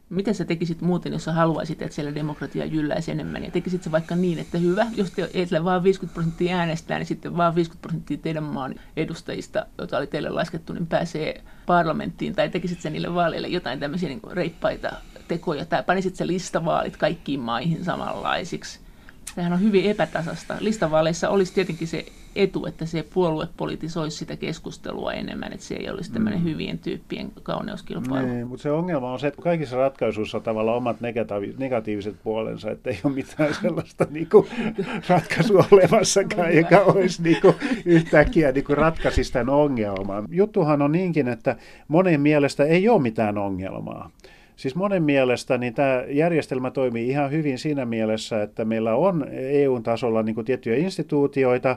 [0.10, 3.44] Mitä sä tekisit muuten, jos sä haluaisit, että siellä demokratia jylläisi enemmän?
[3.44, 7.38] Ja tekisit sä vaikka niin, että hyvä, jos teillä vaan 50 prosenttia äänestää, niin sitten
[7.38, 12.36] vaan 50 prosenttia teidän maan edustajista, joita oli teille laskettu, niin pääsee parlamenttiin.
[12.36, 14.92] Tai tekisit sä niille vaaleille jotain tämmöisiä niin reippaita
[15.28, 18.80] tekoja, tai panisit sä listavaalit kaikkiin maihin samanlaisiksi?
[19.36, 20.58] Tämähän on hyvin epätasasta.
[20.60, 25.90] Listavaaleissa olisi tietenkin se etu, että se puolue politisoisi sitä keskustelua enemmän, että se ei
[25.90, 26.46] olisi tämmöinen mm.
[26.46, 28.28] hyvien tyyppien kauneuskilpailu.
[28.28, 30.98] Niin, mutta se ongelma on se, että kaikissa ratkaisuissa on tavallaan omat
[31.58, 34.48] negatiiviset puolensa, että ei ole mitään sellaista niin kuin,
[35.10, 40.26] ratkaisua olemassakaan, joka olisi niin kuin, yhtäkkiä niin kuin, ratkaisisi tämän ongelman.
[40.30, 41.56] Juttuhan on niinkin, että
[41.88, 44.12] monen mielestä ei ole mitään ongelmaa.
[44.56, 50.24] Siis monen mielestä niin tämä järjestelmä toimii ihan hyvin siinä mielessä, että meillä on EU-tasolla
[50.24, 51.76] niin kuin tiettyjä instituutioita,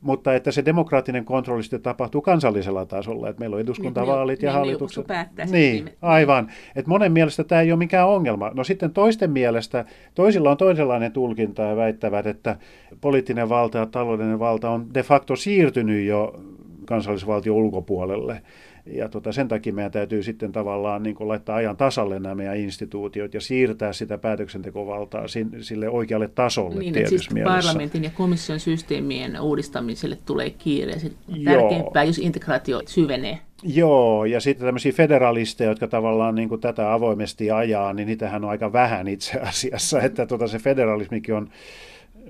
[0.00, 4.52] mutta että se demokraattinen kontrolli sitten tapahtuu kansallisella tasolla, että meillä on eduskuntavaalit niin, ja
[4.52, 5.06] niin, hallitukset.
[5.50, 6.48] Niin, aivan.
[6.76, 8.50] Että monen mielestä tämä ei ole mikään ongelma.
[8.54, 9.84] No sitten toisten mielestä,
[10.14, 12.56] toisilla on toisenlainen tulkinta ja väittävät, että
[13.00, 16.40] poliittinen valta ja taloudellinen valta on de facto siirtynyt jo
[16.84, 18.42] kansallisvaltion ulkopuolelle.
[18.86, 23.34] Ja tota, sen takia meidän täytyy sitten tavallaan niin laittaa ajan tasalle nämä meidän instituutiot
[23.34, 25.24] ja siirtää sitä päätöksentekovaltaa
[25.60, 27.56] sille oikealle tasolle niin, että siis mielessä.
[27.56, 30.98] parlamentin ja komission systeemien uudistamiselle tulee kiire.
[30.98, 31.12] Se
[31.44, 33.38] tärkeämpää, jos integraatio syvenee.
[33.62, 38.50] Joo, ja sitten tämmöisiä federalisteja, jotka tavallaan niin kuin tätä avoimesti ajaa, niin niitähän on
[38.50, 41.50] aika vähän itse asiassa, että tota se federalismikin on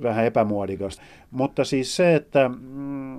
[0.02, 1.02] vähän epämuodikasta.
[1.30, 3.18] Mutta siis se, että mm,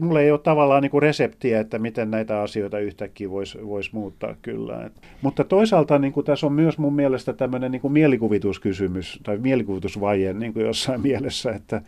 [0.00, 4.34] mulla ei ole tavallaan niin kuin reseptiä, että miten näitä asioita yhtäkkiä voisi vois muuttaa
[4.42, 4.84] kyllä.
[4.86, 9.38] Et, mutta toisaalta niin kuin tässä on myös mun mielestä tämmöinen niin kuin mielikuvituskysymys tai
[9.38, 11.82] mielikuvitusvaje niin kuin jossain mielessä, että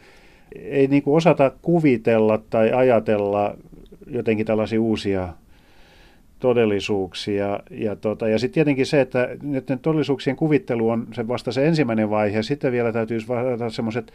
[0.55, 3.57] ei niin kuin osata kuvitella tai ajatella
[4.07, 5.29] jotenkin tällaisia uusia
[6.38, 7.61] todellisuuksia.
[7.71, 12.11] Ja, tota, ja sitten tietenkin se, että näiden todellisuuksien kuvittelu on se vasta se ensimmäinen
[12.11, 12.42] vaihe.
[12.42, 14.12] Sitten vielä täytyisi vastata semmoiset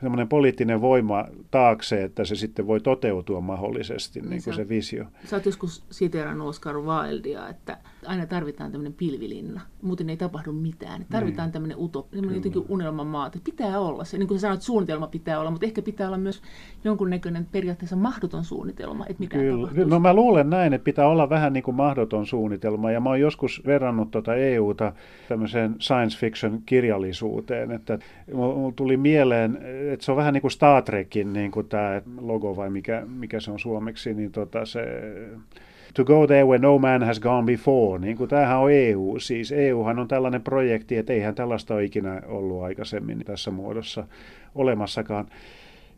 [0.00, 5.04] semmoinen poliittinen voima taakse, että se sitten voi toteutua mahdollisesti, niin, niin kuin se visio.
[5.24, 11.06] Sä oot joskus siteerannut Oscar Wildea, että aina tarvitaan tämmöinen pilvilinna, muuten ei tapahdu mitään.
[11.10, 11.52] Tarvitaan niin.
[11.52, 14.18] tämmöinen utop, semmoinen jotenkin unelmamaa, että pitää olla se.
[14.18, 16.42] Niin kuin sä sanoit, suunnitelma pitää olla, mutta ehkä pitää olla myös
[16.84, 19.68] jonkunnäköinen periaatteessa mahdoton suunnitelma, että mitä Kyllä.
[19.68, 19.88] Kyllä.
[19.88, 23.20] No mä luulen näin, että pitää olla vähän niin kuin mahdoton suunnitelma, ja mä oon
[23.20, 24.92] joskus verrannut tuota EUta
[25.28, 27.98] tämmöiseen science fiction kirjallisuuteen, että
[28.34, 29.58] mulla tuli mieleen,
[29.92, 33.40] että se on vähän niin kuin Star Trekin niin kuin tämä logo vai mikä, mikä
[33.40, 34.82] se on suomeksi, niin tota se
[35.94, 39.16] to go there where no man has gone before, niin kuin tämähän on EU.
[39.18, 44.04] Siis EUhan on tällainen projekti, että eihän tällaista ole ikinä ollut aikaisemmin tässä muodossa
[44.54, 45.26] olemassakaan.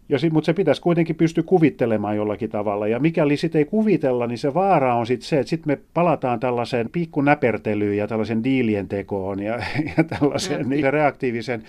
[0.08, 2.88] Ja sit, mutta se pitäisi kuitenkin pystyä kuvittelemaan jollakin tavalla.
[2.88, 6.40] Ja mikäli sitä ei kuvitella, niin se vaara on sitten se, että sitten me palataan
[6.40, 9.54] tällaiseen pikkunäpertelyyn ja tällaisen diilien tekoon ja,
[9.96, 11.62] ja tällaiseen niin, reaktiivisen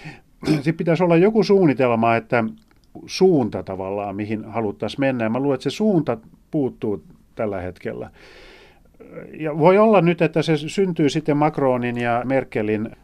[0.56, 2.44] sitten pitäisi olla joku suunnitelma, että
[3.06, 5.24] suunta tavallaan, mihin haluttaisiin mennä.
[5.24, 6.18] Ja mä luulen, että se suunta
[6.52, 7.04] puuttuu
[7.42, 8.10] tällä hetkellä.
[9.40, 12.96] Ja voi olla nyt, että se syntyy sitten Macronin ja Merkelin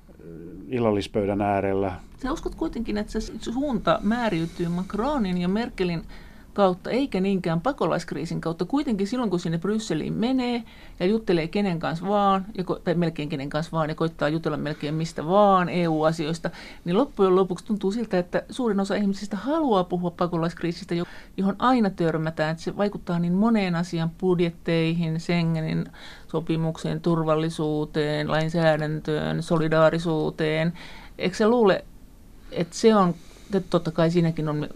[0.68, 1.92] illallispöydän äärellä.
[2.22, 6.02] Sä uskot kuitenkin, että se suunta määriytyy Macronin ja Merkelin
[6.58, 8.66] kautta, eikä niinkään pakolaiskriisin kautta.
[8.66, 10.64] Kuitenkin silloin, kun sinne Brysseliin menee
[11.00, 14.58] ja juttelee kenen kanssa vaan, ja ko- tai melkein kenen kanssa vaan, ja koittaa jutella
[14.58, 16.50] melkein mistä vaan EU-asioista,
[16.86, 20.96] niin loppujen lopuksi tuntuu siltä, että suurin osa ihmisistä haluaa puhua pakolaiskriisistä,
[21.38, 22.52] johon aina törmätään.
[22.52, 25.86] Että se vaikuttaa niin moneen asian budjetteihin, Schengenin
[26.28, 30.74] sopimukseen, turvallisuuteen, lainsäädäntöön, solidaarisuuteen.
[31.18, 31.86] Eikö se luule,
[32.52, 33.16] että se on
[33.70, 34.68] totta kai siinäkin on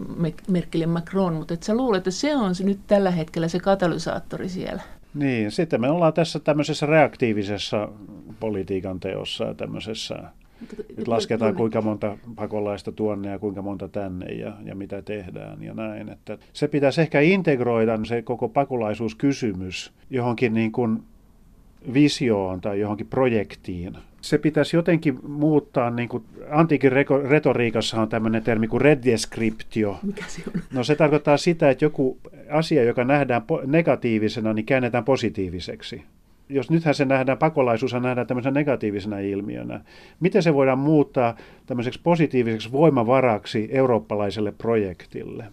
[0.48, 4.48] Merkelin Macron, mutta et sä luulet, että se on se nyt tällä hetkellä se katalysaattori
[4.48, 4.82] siellä?
[5.14, 7.88] Niin, sitten me ollaan tässä tämmöisessä reaktiivisessa
[8.40, 10.22] politiikan teossa ja tämmöisessä,
[10.96, 15.74] nyt lasketaan kuinka monta pakolaista tuonne ja kuinka monta tänne ja, ja mitä tehdään ja
[15.74, 16.08] näin.
[16.08, 21.02] Että se pitäisi ehkä integroida se koko pakolaisuuskysymys johonkin niin kuin
[21.94, 23.96] visioon tai johonkin projektiin.
[24.20, 26.92] Se pitäisi jotenkin muuttaa, niin kuin antiikin
[27.28, 29.98] retoriikassa on tämmöinen termi kuin redescriptio.
[30.02, 30.62] Mikä se on?
[30.72, 32.18] No se tarkoittaa sitä, että joku
[32.50, 36.02] asia, joka nähdään negatiivisena, niin käännetään positiiviseksi.
[36.48, 39.80] Jos nythän se nähdään, pakolaisuus nähdään tämmöisenä negatiivisena ilmiönä.
[40.20, 45.44] Miten se voidaan muuttaa tämmöiseksi positiiviseksi voimavaraksi eurooppalaiselle projektille?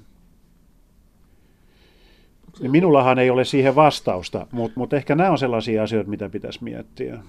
[2.60, 6.64] Niin minullahan ei ole siihen vastausta, mutta mut ehkä nämä on sellaisia asioita, mitä pitäisi
[6.64, 7.20] miettiä.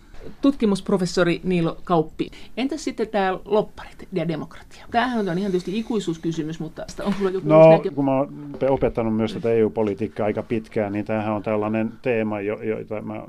[0.40, 2.31] Tutkimusprofessori Niilo Kauppi.
[2.57, 4.87] Entäs sitten tämä lopparit ja demokratia?
[4.90, 7.90] Tämähän on ihan tietysti ikuisuuskysymys, mutta on sulla joku No, näkö...
[7.90, 8.29] kun mä oon
[8.69, 13.23] opettanut myös tätä EU-politiikkaa aika pitkään, niin tämähän on tällainen teema, jota mä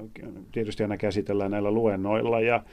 [0.52, 2.40] tietysti aina käsitellään näillä luennoilla.
[2.40, 2.64] Ja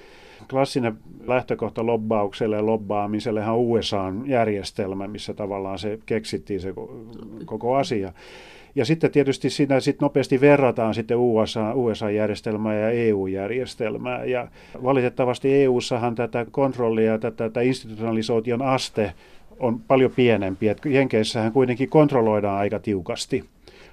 [0.50, 6.74] klassinen lähtökohta lobbaukselle ja lobbaamiselle on USA-järjestelmä, missä tavallaan se keksittiin se
[7.44, 8.12] koko asia.
[8.74, 14.24] Ja sitten tietysti siinä sit nopeasti verrataan sitten USA, USA-järjestelmää ja EU-järjestelmää.
[14.24, 14.48] Ja
[14.82, 19.12] valitettavasti EU-sahan tätä kontrollia, tätä, tätä institutionalisoition aste
[19.58, 20.68] on paljon pienempi.
[20.68, 23.44] Et Jenkeissähän kuitenkin kontrolloidaan aika tiukasti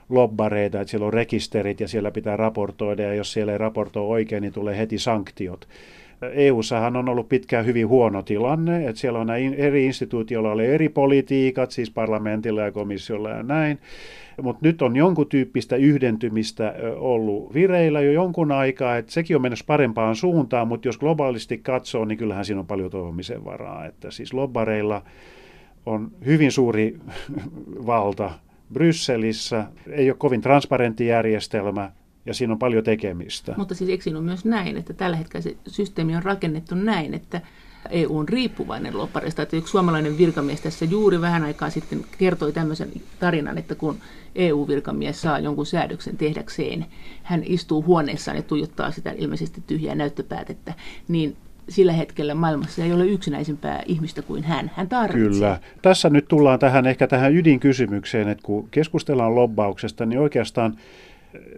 [0.09, 4.41] lobbareita, että siellä on rekisterit ja siellä pitää raportoida ja jos siellä ei raportoi oikein,
[4.41, 5.67] niin tulee heti sanktiot.
[6.33, 11.71] EU-sahan on ollut pitkään hyvin huono tilanne, että siellä on eri instituutioilla oli eri politiikat,
[11.71, 13.79] siis parlamentilla ja komissiolla ja näin,
[14.41, 19.65] mutta nyt on jonkun tyyppistä yhdentymistä ollut vireillä jo jonkun aikaa, että sekin on menossa
[19.67, 24.33] parempaan suuntaan, mutta jos globaalisti katsoo, niin kyllähän siinä on paljon toivomisen varaa, että siis
[24.33, 25.01] lobbareilla
[25.85, 26.97] on hyvin suuri
[27.87, 28.31] valta
[28.73, 31.91] Brysselissä, ei ole kovin transparentti järjestelmä,
[32.25, 33.53] ja siinä on paljon tekemistä.
[33.57, 37.13] Mutta siis eikö siinä ole myös näin, että tällä hetkellä se systeemi on rakennettu näin,
[37.13, 37.41] että
[37.89, 39.41] EU on riippuvainen loppareista.
[39.41, 43.97] Että yksi suomalainen virkamies tässä juuri vähän aikaa sitten kertoi tämmöisen tarinan, että kun
[44.35, 46.85] EU-virkamies saa jonkun säädöksen tehdäkseen,
[47.23, 50.73] hän istuu huoneessaan ja tuijottaa sitä ilmeisesti tyhjää näyttöpäätettä,
[51.07, 51.37] niin
[51.69, 54.71] sillä hetkellä maailmassa ei ole yksinäisempää ihmistä kuin hän.
[54.75, 55.29] Hän tarvitsee.
[55.29, 55.59] Kyllä.
[55.81, 60.77] Tässä nyt tullaan tähän ehkä tähän ydinkysymykseen, että kun keskustellaan lobbauksesta, niin oikeastaan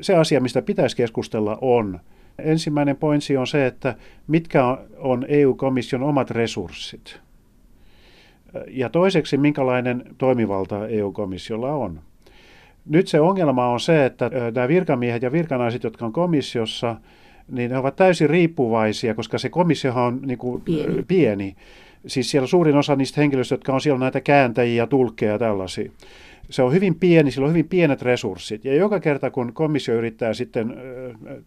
[0.02, 2.00] se asia, mistä pitäisi keskustella, on
[2.40, 3.96] ensimmäinen pointsi on se, että
[4.28, 7.20] mitkä on EU-komission omat resurssit.
[8.68, 12.00] Ja toiseksi, minkälainen toimivalta EU-komissiolla on.
[12.86, 16.96] Nyt se ongelma on se, että nämä virkamiehet ja virkanaiset, jotka on komissiossa,
[17.52, 21.04] niin ne ovat täysin riippuvaisia, koska se komissiohan on niin kuin pieni.
[21.08, 21.56] pieni.
[22.08, 25.92] Siis siellä suurin osa niistä henkilöistä, jotka on siellä näitä kääntäjiä, tulkkeja ja tällaisia
[26.50, 28.66] se on hyvin pieni, sillä on hyvin pienet resurssit.
[28.66, 30.76] Ja joka kerta, kun komissio yrittää sitten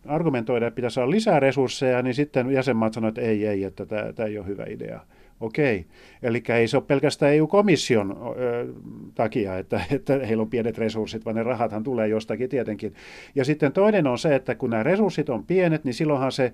[0.07, 4.13] argumentoida, että pitäisi saada lisää resursseja, niin sitten jäsenmaat sanoo, että ei, ei, että tämä,
[4.13, 5.01] tämä ei ole hyvä idea.
[5.41, 5.87] Okei.
[6.23, 8.67] Eli ei se ole pelkästään EU-komission ö,
[9.15, 12.95] takia, että, että heillä on pienet resurssit, vaan ne rahathan tulee jostakin tietenkin.
[13.35, 16.53] Ja sitten toinen on se, että kun nämä resurssit on pienet, niin silloinhan se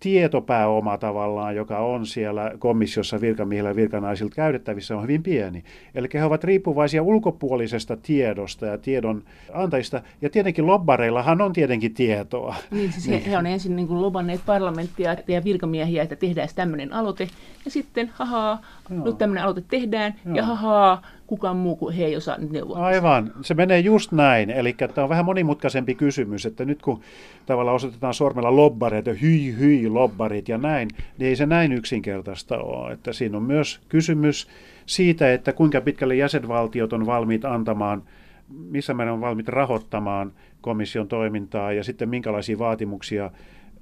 [0.00, 5.64] tietopääoma tavallaan, joka on siellä komissiossa virkamiehillä ja virkanaisilta käytettävissä, on hyvin pieni.
[5.94, 9.22] Eli he ovat riippuvaisia ulkopuolisesta tiedosta ja tiedon
[9.52, 10.02] antajista.
[10.22, 12.54] Ja tietenkin lobbareillahan on tietenkin tietoa.
[12.70, 13.24] Niin, siis niin.
[13.24, 17.28] He, he on ensin niin kuin lobanneet parlamenttia ja virkamiehiä, että tehdään tämmöinen aloite.
[17.64, 18.60] Ja sitten, hahaa,
[18.90, 19.04] Joo.
[19.04, 20.14] nyt tämmöinen aloite tehdään.
[20.24, 20.36] Joo.
[20.36, 22.78] Ja hahaa, kukaan muu kuin he ei osaa neuvoa.
[22.78, 24.50] Aivan, se menee just näin.
[24.50, 27.00] Eli tämä on vähän monimutkaisempi kysymys, että nyt kun
[27.46, 32.92] tavallaan osoitetaan sormella lobbareita, hyi hyi lobbarit ja näin, niin ei se näin yksinkertaista ole.
[32.92, 34.48] Että siinä on myös kysymys
[34.86, 38.02] siitä, että kuinka pitkälle jäsenvaltiot on valmiit antamaan,
[38.48, 43.30] missä meidän on valmiit rahoittamaan komission toimintaa ja sitten minkälaisia vaatimuksia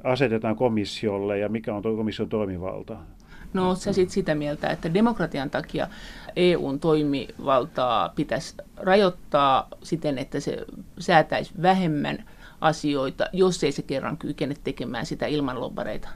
[0.04, 2.96] asetetaan komissiolle ja mikä on komission toimivalta.
[3.54, 5.88] No sä sit sitä mieltä, että demokratian takia
[6.36, 10.64] EUn toimivaltaa pitäisi rajoittaa siten, että se
[10.98, 12.24] säätäisi vähemmän
[12.60, 16.08] asioita, jos ei se kerran kykene tekemään sitä ilman lobbareita.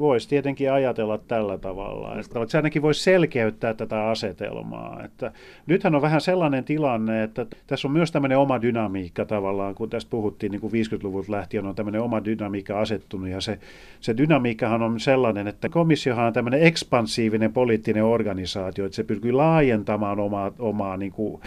[0.00, 5.04] Voisi tietenkin ajatella tällä tavalla, että se ainakin voisi selkeyttää tätä asetelmaa.
[5.04, 5.32] Että
[5.66, 10.10] nythän on vähän sellainen tilanne, että tässä on myös tämmöinen oma dynamiikka tavallaan, kun tästä
[10.10, 13.58] puhuttiin niin kuin 50-luvulta lähtien, on tämmöinen oma dynamiikka asettunut ja se,
[14.00, 20.20] se dynamiikkahan on sellainen, että komissiohan on tämmöinen ekspansiivinen poliittinen organisaatio, että se pyrkii laajentamaan
[20.20, 21.40] omaa, omaa niin, kuin,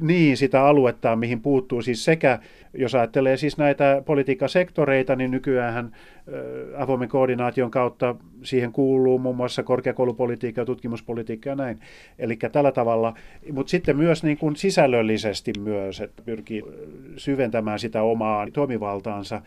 [0.00, 2.38] niin, sitä aluetta, mihin puuttuu siis sekä
[2.74, 5.92] jos ajattelee siis näitä politiikkasektoreita, niin nykyään
[6.76, 7.08] avoimen
[7.52, 11.80] koordinaation kautta siihen kuuluu muun muassa korkeakoulupolitiikka ja tutkimuspolitiikka ja näin.
[12.18, 13.14] Eli tällä tavalla,
[13.52, 16.62] mutta sitten myös niin kuin sisällöllisesti myös, että pyrkii
[17.16, 19.42] syventämään sitä omaa toimivaltaansa.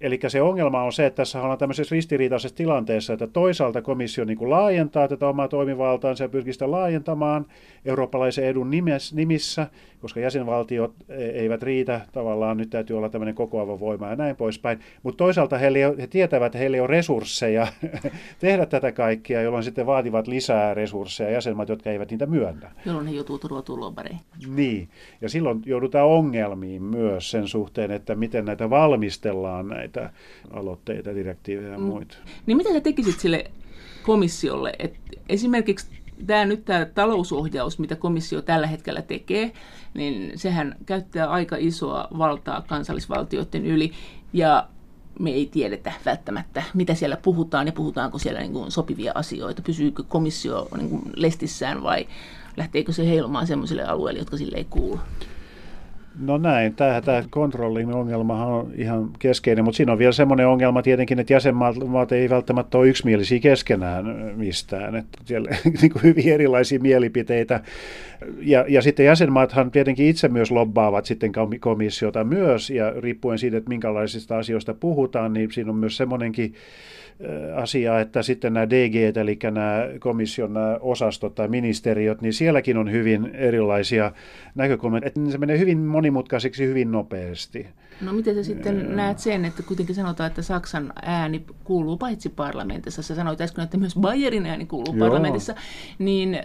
[0.00, 4.38] Eli se ongelma on se, että tässä ollaan tämmöisessä ristiriitaisessa tilanteessa, että toisaalta komissio niin
[4.38, 7.46] kuin laajentaa tätä omaa toimivaltaansa ja pyrkii sitä laajentamaan
[7.84, 8.70] eurooppalaisen edun
[9.12, 9.66] nimissä,
[10.00, 14.80] koska jäsenvaltiot e, eivät riitä, tavallaan nyt täytyy olla tämmöinen kokoava voima ja näin poispäin.
[15.02, 17.66] Mutta toisaalta he, he tietävät, että heillä ei ole resursseja
[18.38, 22.72] tehdä tätä kaikkia, jolloin sitten vaativat lisää resursseja jäsenmaat, jotka eivät niitä myönnä.
[22.86, 24.20] Jolloin he joutuu turvatulobareihin.
[24.48, 24.88] Niin,
[25.20, 30.10] ja silloin joudutaan ongelmiin myös sen suhteen, että miten näitä valmistellaan näitä
[30.50, 31.84] aloitteita, direktiivejä ja mm.
[31.84, 32.16] muita.
[32.46, 33.50] Niin mitä sä tekisit sille
[34.02, 35.86] komissiolle, että esimerkiksi
[36.26, 39.52] tämä nyt tämä talousohjaus, mitä komissio tällä hetkellä tekee,
[39.94, 43.92] niin sehän käyttää aika isoa valtaa kansallisvaltioiden yli
[44.32, 44.68] ja
[45.20, 49.62] me ei tiedetä välttämättä, mitä siellä puhutaan ja puhutaanko siellä niin kuin sopivia asioita.
[49.62, 52.06] Pysyykö komissio niin kuin lestissään vai
[52.56, 55.00] lähteekö se heilumaan sellaisille alueille, jotka sille ei kuulu?
[56.20, 60.82] No näin, tämä, tämä kontrollin ongelmahan on ihan keskeinen, mutta siinä on vielä semmoinen ongelma
[60.82, 65.50] tietenkin, että jäsenmaat ei välttämättä ole yksimielisiä keskenään mistään, että siellä
[65.82, 67.60] niin kuin hyvin erilaisia mielipiteitä.
[68.40, 73.68] Ja, ja sitten jäsenmaathan tietenkin itse myös lobbaavat sitten komissiota myös, ja riippuen siitä, että
[73.68, 76.54] minkälaisista asioista puhutaan, niin siinä on myös semmoinenkin
[77.54, 82.92] asia, että sitten nämä DG, eli nämä komission nämä osastot tai ministeriöt, niin sielläkin on
[82.92, 84.12] hyvin erilaisia
[84.54, 85.00] näkökulmia.
[85.04, 85.78] Että se menee hyvin
[86.10, 87.66] monimutkaiseksi hyvin nopeasti.
[88.00, 93.02] No miten sä sitten näet sen, että kuitenkin sanotaan, että Saksan ääni kuuluu paitsi parlamentissa,
[93.02, 95.06] sä sanoit äsken, että myös Bayerin ääni kuuluu Joo.
[95.06, 95.54] parlamentissa,
[95.98, 96.38] niin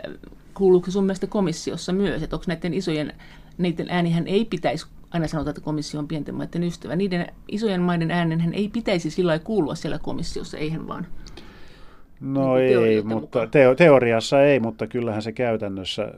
[0.54, 3.14] kuuluuko se sun mielestä komissiossa myös, että onko näiden isojen,
[3.58, 6.96] niiden äänihän ei pitäisi aina sanotaan, että komissio on pienten maiden ystävä.
[6.96, 11.08] Niiden isojen maiden äänenhän ei pitäisi sillä kuulua siellä komissiossa, eihän vaan.
[12.20, 16.14] No niin ei, mutta teo, teoriassa ei, mutta kyllähän se käytännössä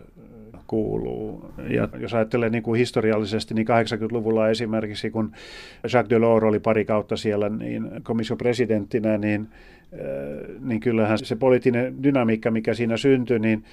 [0.74, 1.45] kuuluu.
[1.69, 5.32] Ja jos ajattelee niin kuin historiallisesti, niin 80-luvulla esimerkiksi, kun
[5.84, 9.47] Jacques Delors oli pari kautta siellä niin komission presidenttinä, niin,
[9.93, 13.63] äh, niin kyllähän se poliittinen dynamiikka, mikä siinä syntyi, niin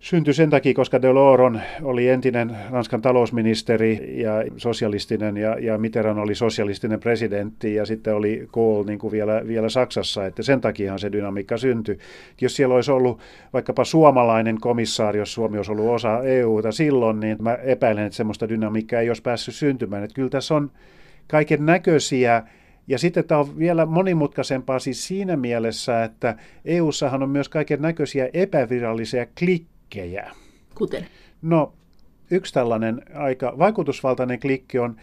[0.00, 6.34] syntyi sen takia, koska Delors oli entinen Ranskan talousministeri ja sosialistinen ja, ja Mitterrand oli
[6.34, 11.12] sosialistinen presidentti ja sitten oli Kohl niin kuin vielä, vielä Saksassa, että sen takiahan se
[11.12, 11.98] dynamiikka syntyi.
[12.40, 13.20] Jos siellä olisi ollut
[13.52, 18.48] vaikkapa suomalainen komissaari, jos Suomi olisi ollut osa EUta silloin, niin mä epäilen, että semmoista
[18.48, 20.04] dynamiikkaa ei olisi päässyt syntymään.
[20.04, 20.70] Että kyllä tässä on
[21.28, 22.42] kaiken näköisiä
[22.88, 28.28] ja sitten tämä on vielä monimutkaisempaa siis siinä mielessä, että EUssahan on myös kaiken näköisiä
[28.32, 30.30] epävirallisia klikkejä klikkejä.
[30.74, 31.06] Kuten?
[31.42, 31.72] No,
[32.30, 34.96] yksi tällainen aika vaikutusvaltainen klikki on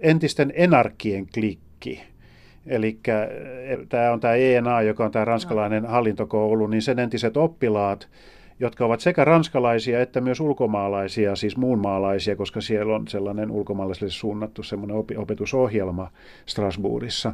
[0.00, 2.02] entisten enarkkien klikki.
[2.66, 8.08] Eli eh, tämä on tämä ENA, joka on tämä ranskalainen hallintokoulu, niin sen entiset oppilaat,
[8.60, 14.62] jotka ovat sekä ranskalaisia että myös ulkomaalaisia, siis muunmaalaisia, koska siellä on sellainen ulkomaalaisille suunnattu
[14.62, 16.10] semmoinen opetusohjelma
[16.46, 17.32] Strasbourgissa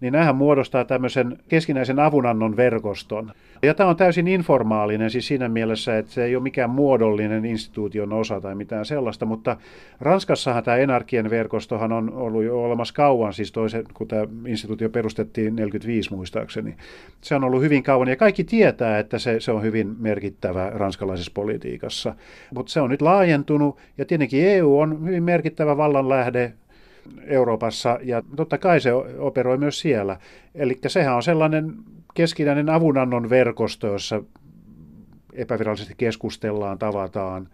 [0.00, 3.32] niin nämähän muodostaa tämmöisen keskinäisen avunannon verkoston.
[3.62, 8.12] Ja tämä on täysin informaalinen siis siinä mielessä, että se ei ole mikään muodollinen instituution
[8.12, 9.56] osa tai mitään sellaista, mutta
[10.00, 15.56] Ranskassahan tämä Enarkien verkostohan on ollut jo olemassa kauan, siis toisen, kun tämä instituutio perustettiin
[15.56, 16.76] 45 muistaakseni.
[17.20, 21.32] Se on ollut hyvin kauan ja kaikki tietää, että se, se on hyvin merkittävä ranskalaisessa
[21.34, 22.14] politiikassa.
[22.54, 26.52] Mutta se on nyt laajentunut ja tietenkin EU on hyvin merkittävä vallanlähde
[27.26, 30.16] Euroopassa ja totta kai se operoi myös siellä.
[30.54, 31.74] Eli sehän on sellainen
[32.14, 34.22] keskinäinen avunannon verkosto, jossa
[35.32, 37.48] epävirallisesti keskustellaan, tavataan.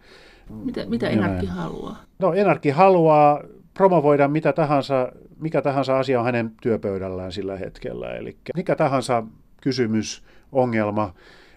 [0.63, 2.03] Mitä, mitä Enarki haluaa?
[2.19, 3.43] No Enarki haluaa
[3.73, 8.15] promovoida mitä tahansa, mikä tahansa asia on hänen työpöydällään sillä hetkellä.
[8.15, 9.23] Eli mikä tahansa
[9.61, 11.13] kysymys, ongelma,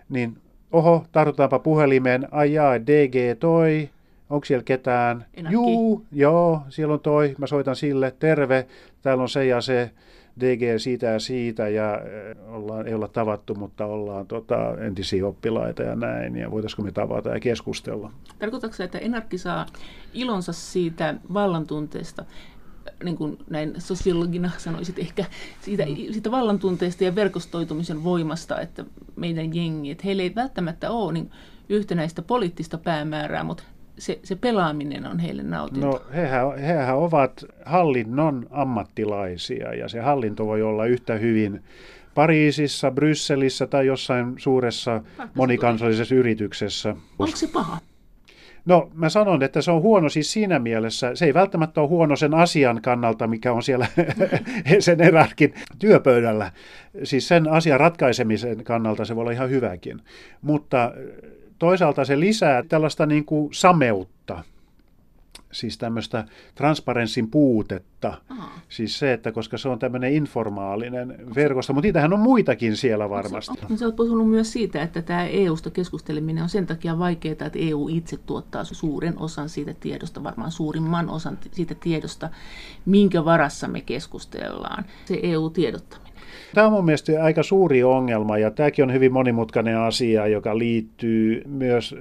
[0.08, 0.38] niin
[0.72, 3.88] oho, tartutaanpa puhelimeen, ai jaa, DG toi,
[4.30, 5.26] onko siellä ketään?
[5.34, 5.54] Enakki.
[5.54, 8.66] Juu, joo, siellä on toi, mä soitan sille, terve,
[9.02, 9.90] täällä on se ja se,
[10.40, 15.82] DG siitä ja siitä ja eh, ollaan, ei olla tavattu, mutta ollaan tota, entisiä oppilaita
[15.82, 18.12] ja näin, ja voitaisiko me tavata ja keskustella.
[18.38, 19.66] Tarkoitatko että Enarkki saa
[20.14, 22.24] ilonsa siitä vallantunteesta,
[23.04, 25.24] niin kuin näin sosiologina sanoisit ehkä,
[25.60, 28.84] siitä, siitä vallantunteesta ja verkostoitumisen voimasta, että
[29.16, 31.30] meidän jengi, että heillä ei välttämättä ole niin
[31.68, 33.62] yhtenäistä poliittista päämäärää, mutta
[33.98, 35.86] se, se pelaaminen on heille nautinto?
[35.86, 41.62] No hehän, hehän ovat hallinnon ammattilaisia ja se hallinto voi olla yhtä hyvin
[42.14, 45.02] Pariisissa, Brysselissä tai jossain suuressa
[45.34, 46.96] monikansallisessa yrityksessä.
[47.18, 47.78] Onko se paha?
[48.64, 52.16] No mä sanon, että se on huono siis siinä mielessä, se ei välttämättä ole huono
[52.16, 53.86] sen asian kannalta, mikä on siellä
[54.78, 56.52] sen erärkin työpöydällä.
[57.04, 60.00] Siis sen asian ratkaisemisen kannalta se voi olla ihan hyväkin.
[60.42, 60.92] Mutta
[61.58, 64.44] toisaalta se lisää tällaista niin kuin sameutta,
[65.52, 68.14] siis tämmöistä transparenssin puutetta.
[68.28, 68.50] Aha.
[68.68, 73.54] Siis se, että koska se on tämmöinen informaalinen verkosto, mutta niitähän on muitakin siellä varmasti.
[73.76, 77.88] Sä oot puhunut myös siitä, että tämä EU-sta keskusteleminen on sen takia vaikeaa, että EU
[77.88, 82.30] itse tuottaa suuren osan siitä tiedosta, varmaan suurimman osan siitä tiedosta,
[82.86, 84.84] minkä varassa me keskustellaan.
[85.04, 86.15] Se EU-tiedottaminen.
[86.54, 91.42] Tämä on mun mielestä aika suuri ongelma ja tämäkin on hyvin monimutkainen asia, joka liittyy
[91.48, 91.94] myös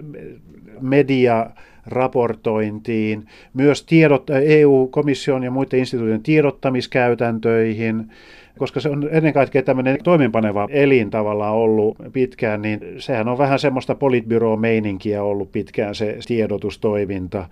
[0.82, 1.50] media
[1.86, 8.12] raportointiin, myös tiedot, EU-komission ja muiden instituutioiden tiedottamiskäytäntöihin,
[8.58, 13.60] koska se on ennen kaikkea tämmöinen toimenpaneva elin tavallaan ollut pitkään, niin sehän on vähän
[13.60, 17.50] semmoista politbyro-meininkiä ollut pitkään se tiedotustoiminta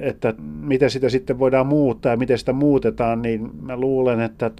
[0.00, 4.50] että miten sitä sitten voidaan muuttaa ja miten sitä muutetaan, niin mä luulen, että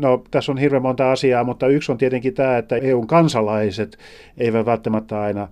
[0.00, 3.98] No, tässä on hirveän monta asiaa, mutta yksi on tietenkin tämä, että EUn kansalaiset
[4.38, 5.48] eivät välttämättä aina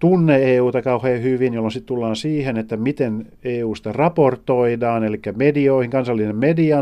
[0.00, 6.36] tunne EUta kauhean hyvin, jolloin sitten tullaan siihen, että miten EUsta raportoidaan, eli medioihin, kansallinen
[6.36, 6.78] media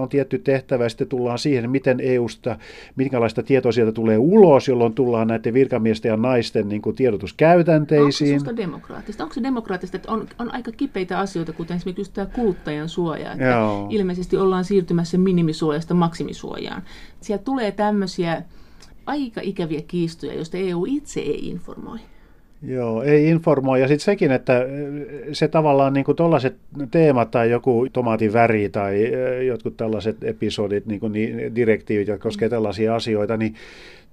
[0.00, 2.58] on tietty tehtävä, ja sitten tullaan siihen, miten EUsta,
[2.96, 8.38] minkälaista tietoa sieltä tulee ulos, jolloin tullaan näiden virkamiesten ja naisten niin kuin tiedotuskäytänteisiin.
[8.38, 9.22] Onko se demokraattista?
[9.22, 13.44] Onko se demokraattista, että on, on aika kipeitä asioita, kuten esimerkiksi tämä kuluttajan suoja, että
[13.44, 13.86] Joo.
[13.90, 16.82] ilmeisesti ollaan siirtymässä minimisuojasta maksimisuojaan.
[17.20, 18.42] Siellä tulee tämmöisiä
[19.06, 21.98] aika ikäviä kiistoja, joista EU itse ei informoi.
[22.62, 23.80] Joo, ei informoi.
[23.80, 24.66] Ja sitten sekin, että
[25.32, 26.56] se tavallaan niin kuin tuollaiset
[26.90, 29.12] teemat tai joku tomaatin väri tai
[29.46, 31.12] jotkut tällaiset episodit, niin kuin
[31.54, 33.54] direktiivit, jotka koskevat tällaisia asioita, niin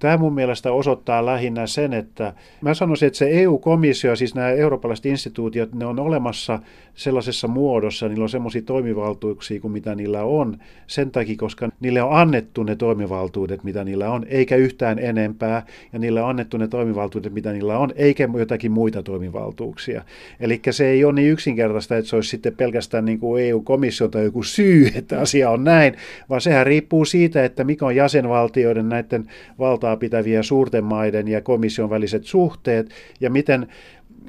[0.03, 5.05] Tämä mun mielestä osoittaa lähinnä sen, että mä sanoisin, että se EU-komissio, siis nämä eurooppalaiset
[5.05, 6.59] instituutiot, ne on olemassa
[6.95, 12.15] sellaisessa muodossa, niillä on semmoisia toimivaltuuksia kuin mitä niillä on, sen takia, koska niille on
[12.15, 17.33] annettu ne toimivaltuudet, mitä niillä on, eikä yhtään enempää, ja niille on annettu ne toimivaltuudet,
[17.33, 20.03] mitä niillä on, eikä jotakin muita toimivaltuuksia.
[20.39, 24.23] Eli se ei ole niin yksinkertaista, että se olisi sitten pelkästään niin kuin EU-komissio tai
[24.23, 25.95] joku syy, että asia on näin,
[26.29, 29.25] vaan sehän riippuu siitä, että mikä on jäsenvaltioiden näiden
[29.59, 32.89] valtaa valtaa pitäviä suurten maiden ja komission väliset suhteet
[33.19, 33.67] ja miten,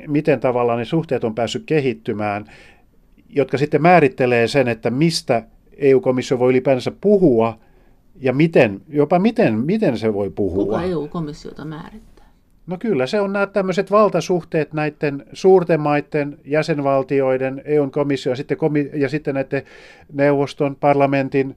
[0.06, 2.44] miten tavallaan ne suhteet on päässyt kehittymään,
[3.28, 5.42] jotka sitten määrittelee sen, että mistä
[5.76, 7.58] EU-komissio voi ylipäänsä puhua
[8.20, 10.64] ja miten, jopa miten, miten se voi puhua.
[10.64, 12.24] Kuka EU-komissiota määrittää?
[12.66, 18.56] No kyllä, se on nämä tämmöiset valtasuhteet näiden suurten maiden, jäsenvaltioiden, EUn komissio ja sitten,
[18.56, 19.62] komi- ja sitten näiden
[20.12, 21.56] neuvoston, parlamentin,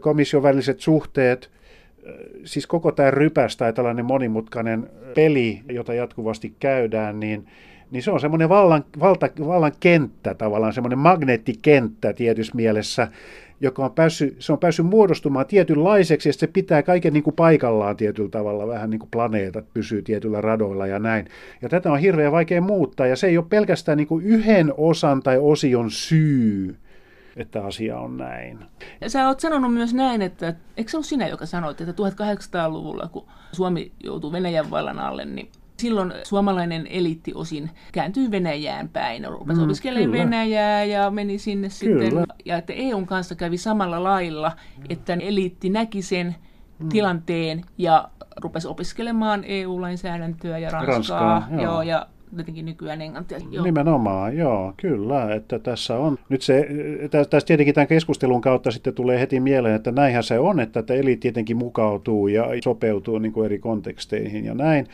[0.00, 1.50] komission väliset suhteet–
[2.44, 7.46] siis koko tämä rypäs tai tällainen monimutkainen peli, jota jatkuvasti käydään, niin,
[7.90, 13.08] niin se on semmoinen vallan, valta, vallan kenttä tavallaan, semmoinen magneettikenttä tietyssä mielessä,
[13.60, 17.96] joka on päässyt, se on päässyt muodostumaan tietynlaiseksi, ja se pitää kaiken niin kuin paikallaan
[17.96, 21.26] tietyllä tavalla, vähän niin kuin planeetat pysyy tietyillä radoilla ja näin.
[21.62, 25.22] Ja tätä on hirveän vaikea muuttaa, ja se ei ole pelkästään niin kuin yhden osan
[25.22, 26.76] tai osion syy,
[27.36, 28.66] että asia on näin.
[29.00, 33.08] Ja sä oot sanonut myös näin, että eikö se ole sinä, joka sanoit, että 1800-luvulla,
[33.08, 39.24] kun Suomi joutui Venäjän vallan alle, niin silloin suomalainen eliitti osin kääntyi Venäjään päin.
[39.28, 42.04] Rupesi mm, opiskelemaan Venäjää ja meni sinne kyllä.
[42.04, 42.26] sitten.
[42.44, 44.52] Ja että EUn kanssa kävi samalla lailla,
[44.88, 46.34] että eliitti näki sen
[46.78, 46.88] mm.
[46.88, 50.94] tilanteen ja rupesi opiskelemaan EU-lainsäädäntöä ja Ranskaa.
[50.94, 51.62] Ranskaa joo.
[51.62, 52.06] Joo, ja
[52.38, 53.38] jotenkin nykyään englantia.
[53.50, 53.64] Joo.
[53.64, 55.34] Nimenomaan, joo, kyllä.
[55.34, 56.68] Että tässä on, nyt se,
[57.30, 60.94] tässä tietenkin tämän keskustelun kautta sitten tulee heti mieleen, että näinhän se on, että, että
[60.94, 64.86] eli tietenkin mukautuu ja sopeutuu niin kuin eri konteksteihin ja näin.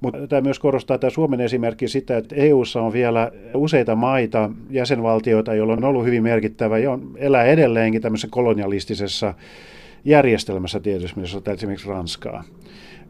[0.00, 5.54] Mutta tämä myös korostaa tämä Suomen esimerkki sitä, että EU:ssa on vielä useita maita, jäsenvaltioita,
[5.54, 9.34] joilla on ollut hyvin merkittävä ja on, elää edelleenkin tämmöisessä kolonialistisessa
[10.04, 12.44] järjestelmässä tietysti, missä on esimerkiksi Ranskaa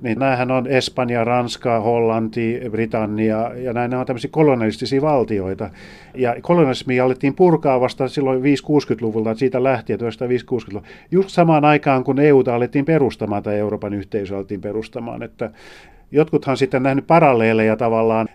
[0.02, 5.70] niin näähän on Espanja, Ranska, Hollanti, Britannia ja näin nämä on tämmöisiä kolonialistisia valtioita.
[6.14, 10.88] Ja kolonialismi alettiin purkaa vasta silloin 5-60-luvulta, että siitä lähtien 1950-luvulta.
[11.10, 15.50] Just samaan aikaan, kun EUta alettiin perustamaan tai Euroopan yhteisö alettiin perustamaan, että
[16.12, 18.28] Jotkuthan sitten nähnyt paralleeleja tavallaan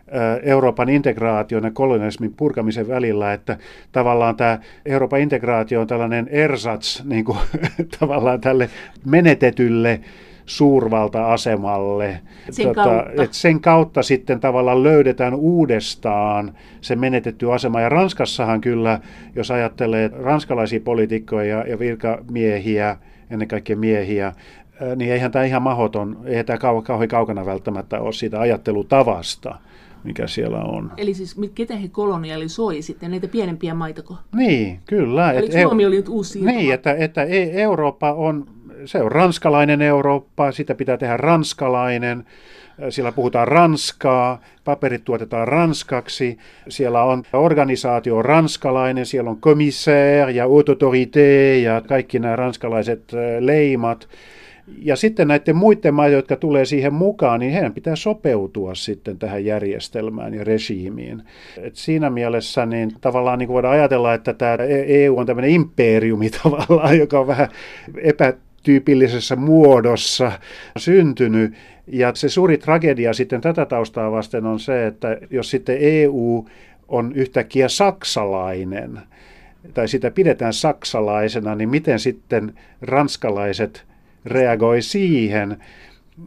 [0.43, 3.57] Euroopan integraation ja kolonialismin purkamisen välillä, että
[3.91, 7.37] tavallaan tämä Euroopan integraatio on tällainen ersats niin kuin,
[7.99, 8.69] tavallaan tälle
[9.05, 9.99] menetetylle
[10.45, 12.21] suurvalta-asemalle.
[12.51, 13.23] Sen, tota, kautta.
[13.23, 17.81] Et sen kautta sitten tavallaan löydetään uudestaan se menetetty asema.
[17.81, 18.99] Ja Ranskassahan kyllä,
[19.35, 22.97] jos ajattelee ranskalaisia poliitikkoja ja, ja virkamiehiä,
[23.29, 24.33] ennen kaikkea miehiä,
[24.95, 29.55] niin eihän tämä ihan mahdoton, eihän tämä kau- kauhean kaukana välttämättä ole siitä ajattelutavasta
[30.03, 30.91] mikä siellä on.
[30.97, 34.17] Eli siis ketä he kolonialisoi sitten, näitä pienempiä maitako?
[34.35, 35.31] Niin, kyllä.
[35.31, 38.47] Eli et, Suomi oli nyt uusi Niin, että, että e- Eurooppa on
[38.85, 42.25] se on ranskalainen Eurooppa, sitä pitää tehdä ranskalainen,
[42.89, 46.37] siellä puhutaan ranskaa, paperit tuotetaan ranskaksi,
[46.69, 54.07] siellä on organisaatio ranskalainen, siellä on commissaire ja autorité ja kaikki nämä ranskalaiset leimat.
[54.81, 59.45] Ja sitten näiden muiden maiden, jotka tulee siihen mukaan, niin heidän pitää sopeutua sitten tähän
[59.45, 61.23] järjestelmään ja regiimiin.
[61.57, 66.97] Et siinä mielessä niin tavallaan niin voidaan ajatella, että tämä EU on tämmöinen imperiumi tavallaan,
[66.97, 67.49] joka on vähän
[68.03, 68.33] epä
[68.63, 70.31] tyypillisessä muodossa
[70.77, 71.53] syntynyt.
[71.87, 76.47] Ja se suuri tragedia sitten tätä taustaa vasten on se, että jos sitten EU
[76.87, 78.99] on yhtäkkiä saksalainen,
[79.73, 83.85] tai sitä pidetään saksalaisena, niin miten sitten ranskalaiset
[84.25, 85.57] reagoi siihen?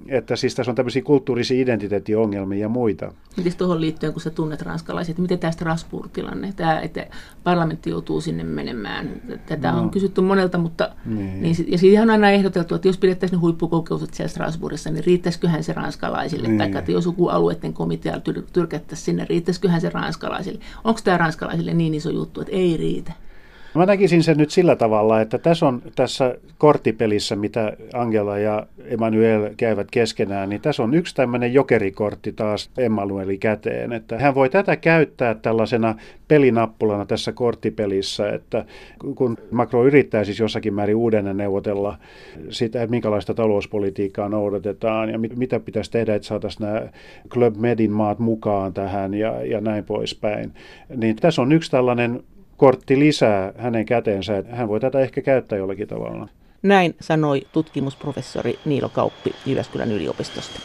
[0.09, 3.13] Että siis tässä on tämmöisiä kulttuurisia identiteettiongelmia ja muita.
[3.37, 7.07] Miten tuohon liittyen, kun sä tunnet ranskalaiset, miten tämä Strasbourg-tilanne, tämä, että
[7.45, 9.23] parlamentti joutuu sinne menemään?
[9.47, 9.79] Tätä no.
[9.79, 11.43] on kysytty monelta, mutta niin.
[11.43, 15.73] Niin, ja siitä on aina ehdoteltu, että jos pidettäisiin huippukokoukset siellä Strasbourgissa, niin riittäisiköhän se
[15.73, 16.59] ranskalaisille, niin.
[16.59, 18.21] tai että jos joku alueiden komitea
[18.53, 20.61] tyrkättäisiin sinne, riittäisiköhän se ranskalaisille.
[20.85, 23.13] Onko tämä ranskalaisille niin iso juttu, että ei riitä?
[23.75, 29.51] Mä näkisin sen nyt sillä tavalla, että tässä on tässä korttipelissä, mitä Angela ja Emmanuel
[29.57, 34.77] käyvät keskenään, niin tässä on yksi tämmöinen jokerikortti taas Emmanueli käteen, että hän voi tätä
[34.77, 35.95] käyttää tällaisena
[36.29, 38.65] pelinappulana tässä korttipelissä, että
[39.15, 41.99] kun Macron yrittää siis jossakin määrin uudelleen neuvotella
[42.49, 46.83] sitä, että minkälaista talouspolitiikkaa noudatetaan ja mit, mitä pitäisi tehdä, että saataisiin nämä
[47.29, 50.53] Club Medin maat mukaan tähän ja, ja näin poispäin,
[50.97, 52.23] niin tässä on yksi tällainen
[52.57, 56.29] kortti lisää hänen käteensä, että hän voi tätä ehkä käyttää jollakin tavalla.
[56.63, 60.61] Näin sanoi tutkimusprofessori Niilo Kauppi Jyväskylän yliopistosta.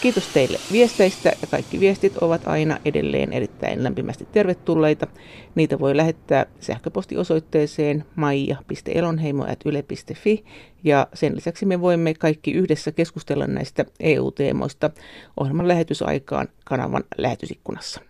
[0.00, 5.06] Kiitos teille viesteistä ja kaikki viestit ovat aina edelleen erittäin lämpimästi tervetulleita.
[5.54, 10.44] Niitä voi lähettää sähköpostiosoitteeseen maija.elonheimo.yle.fi
[10.84, 14.90] ja sen lisäksi me voimme kaikki yhdessä keskustella näistä EU-teemoista
[15.36, 18.07] ohjelman lähetysaikaan kanavan lähetysikkunassa.